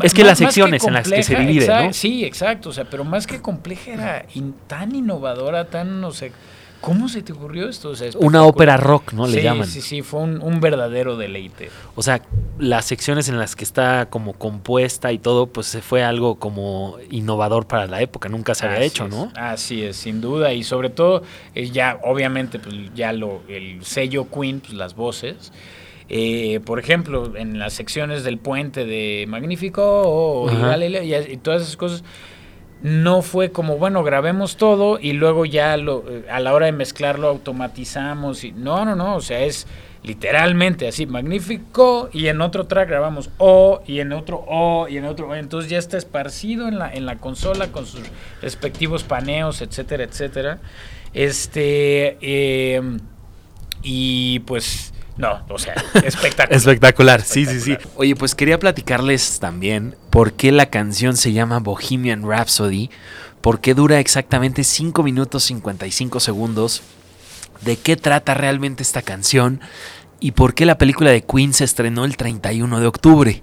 [0.03, 1.93] es que las secciones en las que se divide, ¿no?
[1.93, 2.71] Sí, exacto.
[2.71, 4.27] O sea, pero más que compleja era
[4.66, 6.33] tan innovadora, tan, no sé
[6.81, 7.93] ¿Cómo se te ocurrió esto?
[8.18, 9.26] Una ópera rock, ¿no?
[9.26, 9.66] Le llaman.
[9.66, 11.70] Sí, sí, fue un, verdadero deleite.
[11.95, 12.22] O sea,
[12.59, 16.97] las secciones en las que está como compuesta y todo, pues se fue algo como
[17.11, 19.31] innovador para la época, nunca se había hecho, ¿no?
[19.37, 20.55] Así es, sin duda.
[20.55, 21.22] Y sobre todo,
[21.55, 25.53] eh, ya, obviamente, pues ya lo, el sello Queen, pues las voces.
[26.09, 32.05] Eh, por ejemplo, en las secciones del puente de Magnífico y todas esas cosas
[32.83, 36.72] no fue como, bueno, grabemos todo y luego ya lo, eh, a la hora de
[36.72, 38.45] mezclarlo automatizamos.
[38.45, 39.66] Y, no, no, no, o sea, es
[40.03, 45.05] literalmente así, magnífico, y en otro track grabamos O, y en otro O, y en
[45.05, 48.03] otro Entonces ya está esparcido en la, en la consola con sus
[48.41, 50.59] respectivos paneos, etcétera, etcétera.
[51.12, 52.99] Este, em,
[53.83, 56.53] y pues no, o sea, espectacular.
[56.53, 57.77] espectacular, sí, sí, sí.
[57.97, 62.91] Oye, pues quería platicarles también por qué la canción se llama Bohemian Rhapsody,
[63.41, 66.83] por qué dura exactamente 5 minutos 55 segundos,
[67.63, 69.61] de qué trata realmente esta canción
[70.21, 73.43] y por qué la película de Queen se estrenó el 31 de octubre.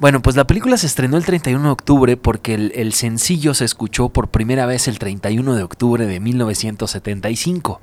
[0.00, 4.08] Bueno, pues la película se estrenó el 31 de octubre porque el, sencillo se escuchó
[4.08, 7.82] por primera vez el 31 de octubre de 1975.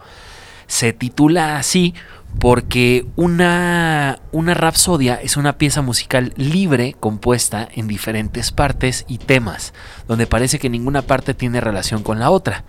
[0.67, 1.93] Se titula así
[2.39, 9.73] porque una, una rapsodia es una pieza musical libre compuesta en diferentes partes y temas,
[10.07, 12.63] donde parece que ninguna parte tiene relación con la otra.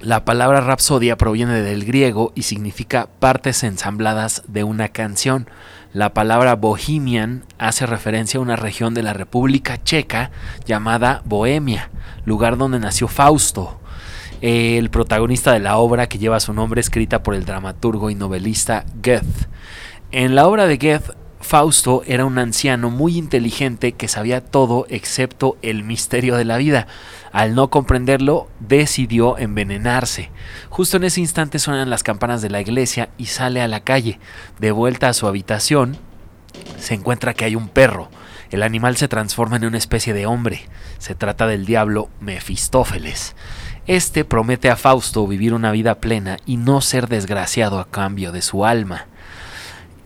[0.00, 5.48] La palabra rapsodia proviene del griego y significa partes ensambladas de una canción.
[5.92, 10.30] La palabra bohemian hace referencia a una región de la República Checa
[10.66, 11.90] llamada Bohemia,
[12.24, 13.80] lugar donde nació Fausto,
[14.44, 18.84] el protagonista de la obra que lleva su nombre escrita por el dramaturgo y novelista
[19.02, 19.48] Goethe.
[20.12, 25.56] En la obra de Goethe, Fausto era un anciano muy inteligente que sabía todo excepto
[25.62, 26.86] el misterio de la vida.
[27.32, 30.28] Al no comprenderlo, decidió envenenarse.
[30.68, 34.18] Justo en ese instante suenan las campanas de la iglesia y sale a la calle.
[34.58, 35.96] De vuelta a su habitación,
[36.76, 38.10] se encuentra que hay un perro.
[38.50, 40.68] El animal se transforma en una especie de hombre.
[40.98, 43.34] Se trata del diablo Mefistófeles.
[43.86, 48.40] Este promete a Fausto vivir una vida plena y no ser desgraciado a cambio de
[48.40, 49.08] su alma.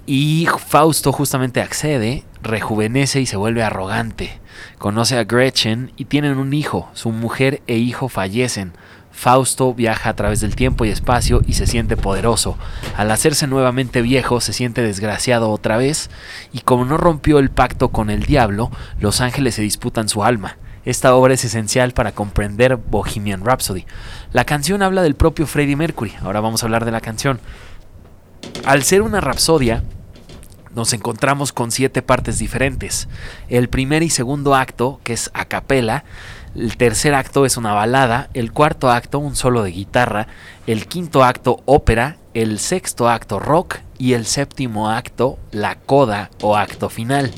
[0.04, 4.40] Y Fausto justamente accede, rejuvenece y se vuelve arrogante.
[4.78, 6.88] Conoce a Gretchen y tienen un hijo.
[6.92, 8.72] Su mujer e hijo fallecen.
[9.12, 12.58] Fausto viaja a través del tiempo y espacio y se siente poderoso.
[12.96, 16.10] Al hacerse nuevamente viejo, se siente desgraciado otra vez
[16.52, 20.56] y como no rompió el pacto con el diablo, los ángeles se disputan su alma.
[20.88, 23.84] Esta obra es esencial para comprender Bohemian Rhapsody.
[24.32, 26.14] La canción habla del propio Freddie Mercury.
[26.22, 27.40] Ahora vamos a hablar de la canción.
[28.64, 29.82] Al ser una rapsodia,
[30.74, 33.06] nos encontramos con siete partes diferentes.
[33.50, 36.04] El primer y segundo acto, que es a capela,
[36.54, 40.26] el tercer acto es una balada, el cuarto acto un solo de guitarra,
[40.66, 46.56] el quinto acto ópera, el sexto acto rock y el séptimo acto la coda o
[46.56, 47.30] acto final.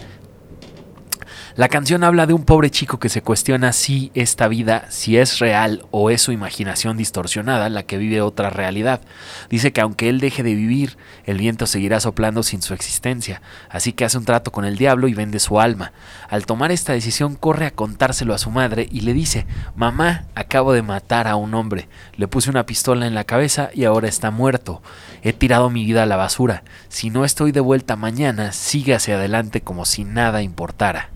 [1.60, 5.40] La canción habla de un pobre chico que se cuestiona si esta vida, si es
[5.40, 9.02] real o es su imaginación distorsionada la que vive otra realidad.
[9.50, 10.96] Dice que aunque él deje de vivir,
[11.26, 15.06] el viento seguirá soplando sin su existencia, así que hace un trato con el diablo
[15.06, 15.92] y vende su alma.
[16.30, 19.46] Al tomar esta decisión corre a contárselo a su madre y le dice,
[19.76, 23.84] mamá, acabo de matar a un hombre, le puse una pistola en la cabeza y
[23.84, 24.80] ahora está muerto.
[25.20, 26.62] He tirado mi vida a la basura.
[26.88, 31.10] Si no estoy de vuelta mañana, sigue hacia adelante como si nada importara.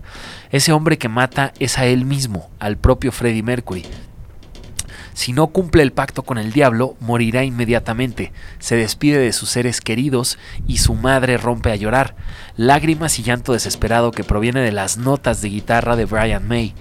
[0.51, 3.83] Ese hombre que mata es a él mismo, al propio Freddie Mercury.
[5.15, 8.33] Si no cumple el pacto con el diablo, morirá inmediatamente.
[8.59, 12.15] Se despide de sus seres queridos y su madre rompe a llorar,
[12.57, 16.73] lágrimas y llanto desesperado que proviene de las notas de guitarra de Brian May.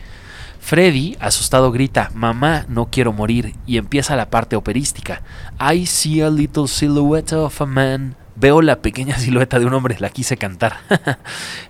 [0.59, 5.23] Freddy, asustado, grita, Mamá, no quiero morir, y empieza la parte operística.
[5.61, 9.97] I see a little silhouette of a man Veo la pequeña silueta de un hombre,
[9.99, 10.77] la quise cantar.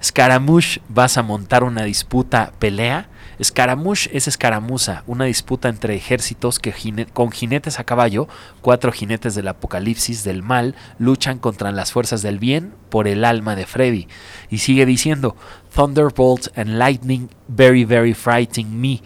[0.03, 3.09] Scaramouche, vas a montar una disputa, pelea.
[3.43, 6.73] Scaramouche es escaramuza, una disputa entre ejércitos que
[7.13, 8.29] con jinetes a caballo,
[8.61, 13.57] cuatro jinetes del apocalipsis del mal, luchan contra las fuerzas del bien por el alma
[13.57, 14.07] de Freddy.
[14.51, 15.37] Y sigue diciendo,
[15.75, 19.03] Thunderbolt and Lightning, very, very frightening me.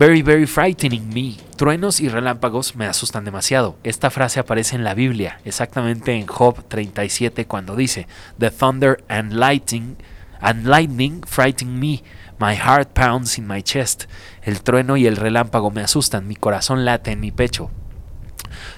[0.00, 1.36] Very, very frightening me.
[1.56, 3.76] Truenos y relámpagos me asustan demasiado.
[3.84, 8.06] Esta frase aparece en la Biblia, exactamente en Job 37, cuando dice:
[8.38, 9.98] The thunder and lightning,
[10.40, 12.02] and lightning frighten me.
[12.38, 14.04] My heart pounds in my chest.
[14.40, 17.70] El trueno y el relámpago me asustan, mi corazón late en mi pecho.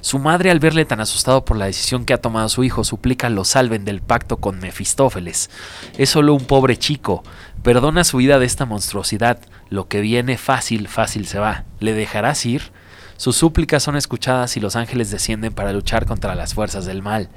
[0.01, 3.29] Su madre, al verle tan asustado por la decisión que ha tomado su hijo, suplica
[3.31, 5.51] lo salven del pacto con Mefistófeles.
[5.97, 7.23] Es solo un pobre chico.
[7.63, 9.39] Perdona su vida de esta monstruosidad.
[9.69, 11.65] Lo que viene fácil, fácil se va.
[11.81, 12.73] ¿Le dejarás ir?
[13.17, 17.29] Sus súplicas son escuchadas y los ángeles descienden para luchar contra las fuerzas del mal.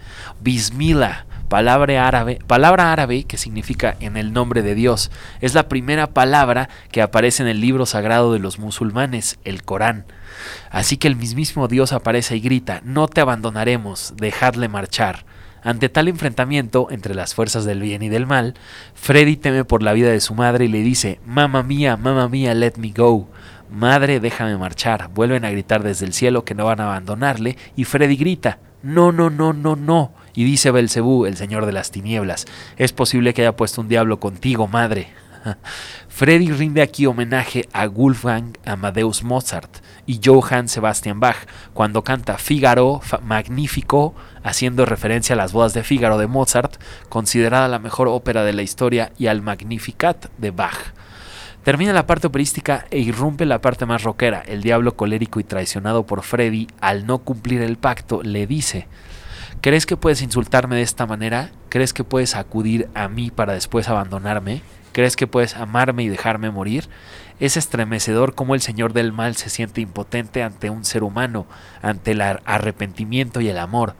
[0.41, 6.08] Bismillah, palabra árabe, palabra árabe que significa en el nombre de Dios, es la primera
[6.08, 10.06] palabra que aparece en el libro sagrado de los musulmanes, el Corán.
[10.70, 15.26] Así que el mismísimo Dios aparece y grita, no te abandonaremos, dejadle marchar.
[15.66, 18.54] Ante tal enfrentamiento entre las fuerzas del bien y del mal,
[18.94, 22.54] Freddy teme por la vida de su madre y le dice, Mamma mía, mamma mía,
[22.54, 23.28] let me go.
[23.72, 25.10] Madre, déjame marchar.
[25.12, 29.12] Vuelven a gritar desde el cielo que no van a abandonarle y Freddy grita, No,
[29.12, 30.14] no, no, no, no.
[30.36, 32.46] Y dice Belcebú, el señor de las tinieblas,
[32.78, 35.08] es posible que haya puesto un diablo contigo, madre.
[36.10, 43.01] Freddy rinde aquí homenaje a Wolfgang Amadeus Mozart y Johann Sebastian Bach cuando canta Figaro
[43.24, 48.53] Magnífico, haciendo referencia a las bodas de Figaro de Mozart, considerada la mejor ópera de
[48.53, 50.93] la historia, y al Magnificat de Bach.
[51.64, 54.43] Termina la parte operística e irrumpe la parte más rockera.
[54.45, 58.88] El diablo colérico y traicionado por Freddy, al no cumplir el pacto, le dice:
[59.62, 61.49] ¿Crees que puedes insultarme de esta manera?
[61.70, 64.62] ¿Crees que puedes acudir a mí para después abandonarme?
[64.91, 66.88] ¿Crees que puedes amarme y dejarme morir?
[67.40, 71.46] Es estremecedor cómo el Señor del Mal se siente impotente ante un ser humano,
[71.82, 73.96] ante el arrepentimiento y el amor.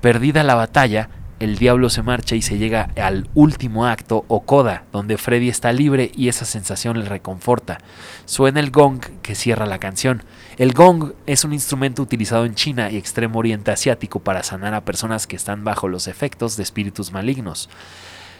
[0.00, 1.08] Perdida la batalla,
[1.40, 5.72] el diablo se marcha y se llega al último acto o coda, donde Freddy está
[5.72, 7.78] libre y esa sensación le reconforta.
[8.24, 10.22] Suena el gong que cierra la canción.
[10.56, 14.84] El gong es un instrumento utilizado en China y Extremo Oriente Asiático para sanar a
[14.84, 17.68] personas que están bajo los efectos de espíritus malignos.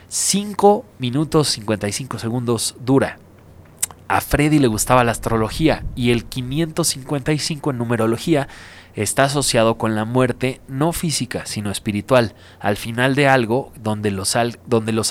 [0.08, 3.18] 5 minutos 55 segundos dura.
[4.08, 8.46] A Freddy le gustaba la astrología y el 555 en numerología
[8.94, 14.36] está asociado con la muerte no física, sino espiritual, al final de algo donde los,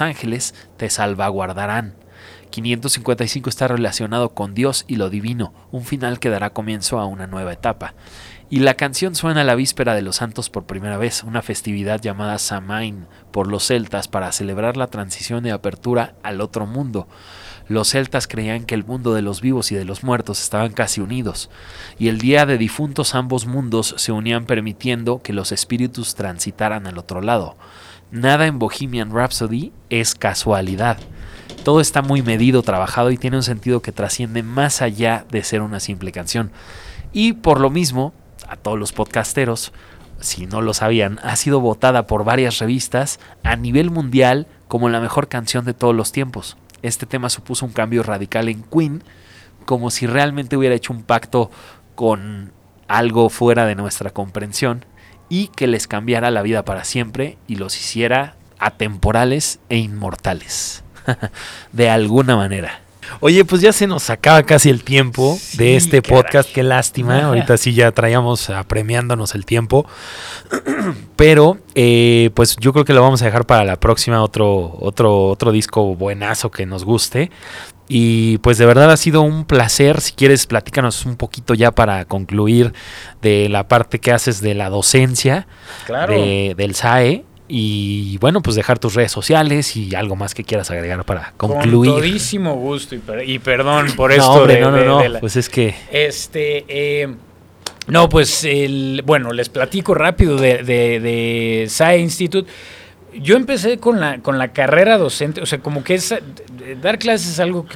[0.01, 1.95] ángeles te salvaguardarán.
[2.51, 7.27] 555 está relacionado con Dios y lo divino, un final que dará comienzo a una
[7.27, 7.95] nueva etapa.
[8.49, 11.99] Y la canción suena a la víspera de los santos por primera vez, una festividad
[11.99, 17.09] llamada Samain por los celtas para celebrar la transición y apertura al otro mundo.
[17.67, 21.01] Los celtas creían que el mundo de los vivos y de los muertos estaban casi
[21.01, 21.49] unidos,
[21.97, 26.99] y el día de difuntos ambos mundos se unían permitiendo que los espíritus transitaran al
[26.99, 27.55] otro lado.
[28.11, 30.97] Nada en Bohemian Rhapsody es casualidad.
[31.63, 35.63] Todo está muy medido, trabajado y tiene un sentido que trasciende más allá de ser
[35.63, 36.51] una simple canción.
[37.13, 38.13] Y por lo mismo,
[38.47, 39.73] a todos los podcasteros,
[40.19, 45.01] si no lo sabían, ha sido votada por varias revistas a nivel mundial como la
[45.01, 49.03] mejor canción de todos los tiempos este tema supuso un cambio radical en Queen,
[49.65, 51.49] como si realmente hubiera hecho un pacto
[51.95, 52.51] con
[52.87, 54.85] algo fuera de nuestra comprensión
[55.29, 60.83] y que les cambiara la vida para siempre y los hiciera atemporales e inmortales.
[61.71, 62.81] de alguna manera.
[63.19, 66.51] Oye, pues ya se nos acaba casi el tiempo de este podcast.
[66.51, 67.19] Qué lástima.
[67.25, 69.85] Ahorita sí ya traíamos apremiándonos el tiempo.
[71.15, 74.21] Pero, eh, pues yo creo que lo vamos a dejar para la próxima.
[74.21, 77.31] Otro, otro, otro disco buenazo que nos guste.
[77.87, 80.01] Y pues de verdad ha sido un placer.
[80.01, 82.73] Si quieres, platícanos un poquito ya para concluir
[83.21, 85.47] de la parte que haces de la docencia
[85.87, 91.03] del SAE y bueno, pues dejar tus redes sociales y algo más que quieras agregar
[91.05, 91.91] para concluir.
[91.91, 94.47] Con todísimo gusto y, perdón por esto.
[94.47, 95.75] no, no, no, pues es que...
[95.91, 97.15] Este, eh,
[97.87, 102.49] no, pues el, bueno, les platico rápido de, de, de SAE Institute.
[103.13, 106.13] Yo empecé con la, con la carrera docente, o sea, como que es,
[106.81, 107.75] dar clases es algo que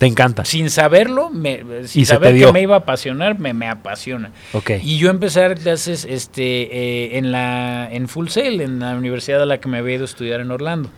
[0.00, 0.46] te encanta.
[0.46, 4.32] Sin saberlo, me, sin saber que me iba a apasionar, me, me apasiona.
[4.54, 4.80] Okay.
[4.82, 6.42] Y yo empecé a dar clases este,
[7.12, 10.04] eh, en, la, en Full Sail, en la universidad a la que me había ido
[10.04, 10.88] a estudiar en Orlando.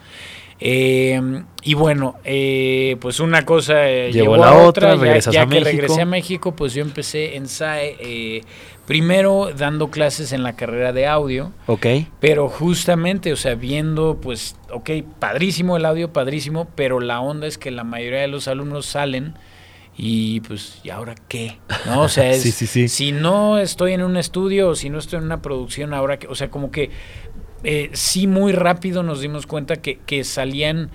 [0.61, 1.21] Eh,
[1.65, 6.07] y bueno, eh, pues una cosa llevó, a la otra, ya, ya que regresé a
[6.07, 8.45] México, pues yo empecé en SAE
[8.93, 11.51] Primero dando clases en la carrera de audio.
[11.67, 11.87] Ok.
[12.21, 17.57] Pero justamente, o sea, viendo, pues, ok, padrísimo el audio, padrísimo, pero la onda es
[17.57, 19.33] que la mayoría de los alumnos salen
[19.97, 21.57] y pues, ¿y ahora qué?
[21.87, 22.03] ¿No?
[22.03, 25.41] O sea, es, si no estoy en un estudio o si no estoy en una
[25.41, 26.91] producción, ahora que, o sea, como que
[27.65, 30.91] eh, sí muy rápido nos dimos cuenta que, que salían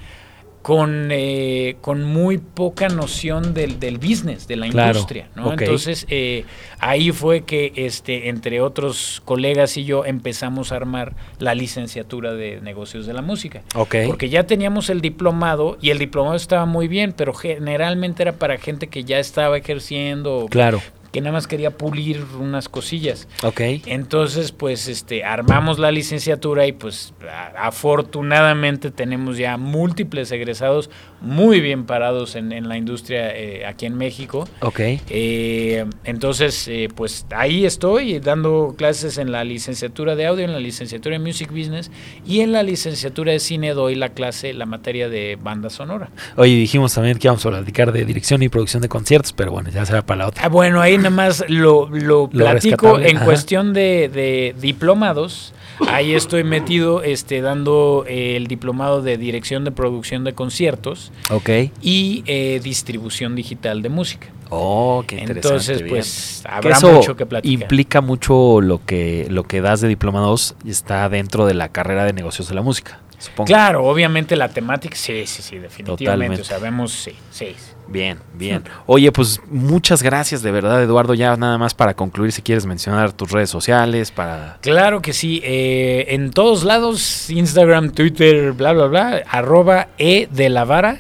[0.62, 5.30] con, eh, con muy poca noción del, del business, de la industria.
[5.36, 5.54] ¿no?
[5.54, 6.44] Entonces, eh,
[6.80, 12.60] ahí fue que, este, entre otros colegas y yo, empezamos a armar la licenciatura de
[12.62, 13.62] negocios de la música.
[13.74, 18.58] Porque ya teníamos el diplomado y el diplomado estaba muy bien, pero generalmente era para
[18.58, 20.48] gente que ya estaba ejerciendo.
[20.50, 20.82] Claro
[21.18, 23.28] que nada más quería pulir unas cosillas.
[23.42, 23.60] Ok.
[23.88, 27.12] Entonces, pues, este, armamos la licenciatura y pues
[27.58, 30.92] afortunadamente tenemos ya múltiples egresados
[31.22, 34.48] muy bien parados en, en la industria eh, aquí en México.
[34.62, 34.80] Ok.
[34.80, 40.60] Eh, entonces, eh, pues ahí estoy dando clases en la licenciatura de audio, en la
[40.60, 41.92] licenciatura de Music Business
[42.26, 46.10] y en la licenciatura de cine doy la clase, la materia de banda sonora.
[46.36, 49.70] Oye, dijimos también que íbamos a platicar de dirección y producción de conciertos, pero bueno,
[49.70, 50.44] ya será para la otra.
[50.44, 55.54] Ah, bueno, ahí nada más lo, lo, platico en cuestión de, de diplomados.
[55.88, 61.50] Ahí estoy metido este, dando eh, el diplomado de dirección de producción de conciertos Ok.
[61.82, 64.28] y eh, distribución digital de música.
[64.50, 65.74] Oh, qué interesante.
[65.74, 67.62] Entonces, pues habrá mucho que platicar.
[67.64, 72.06] Implica mucho lo que, lo que das de diplomados y está dentro de la carrera
[72.06, 73.02] de negocios de la música.
[73.20, 73.48] Supongo.
[73.48, 76.42] Claro, obviamente la temática, sí, sí, sí, definitivamente.
[76.42, 77.56] O sea, vemos, sí, sí.
[77.88, 78.64] Bien, bien.
[78.86, 81.14] Oye, pues muchas gracias de verdad, Eduardo.
[81.14, 84.58] Ya nada más para concluir, si quieres mencionar tus redes sociales, para...
[84.62, 85.42] Claro que sí.
[85.44, 91.00] Eh, en todos lados, Instagram, Twitter, bla, bla, bla, arroba E de la vara.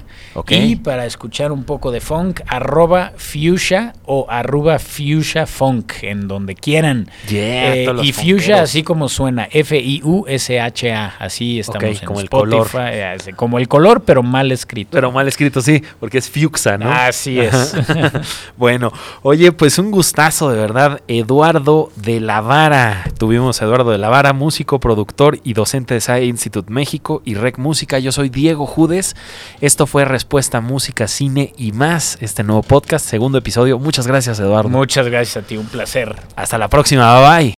[0.49, 6.53] Y para escuchar un poco de funk, arroba fuchsia o arroba fuchsia funk, en donde
[6.53, 7.09] quieran.
[7.29, 13.35] Eh, y fuchsia así como suena, F-I-U-S-H-A, así estamos en como Spotify, el color.
[13.35, 14.91] como el color, pero mal escrito.
[14.91, 16.91] Pero mal escrito, sí, porque es fuchsia, ¿no?
[16.91, 17.75] Así es.
[18.57, 18.91] bueno,
[19.23, 23.05] oye, pues un gustazo de verdad, Eduardo de la Vara.
[23.17, 27.36] Tuvimos a Eduardo de la Vara, músico, productor y docente de SAE Institute México y
[27.36, 27.99] Rec Música.
[27.99, 29.15] Yo soy Diego Judes.
[29.61, 33.80] Esto fue Respuesta Música, Cine y más, este nuevo podcast, segundo episodio.
[33.80, 34.69] Muchas gracias, Eduardo.
[34.69, 36.15] Muchas gracias a ti, un placer.
[36.36, 37.45] Hasta la próxima, bye bye.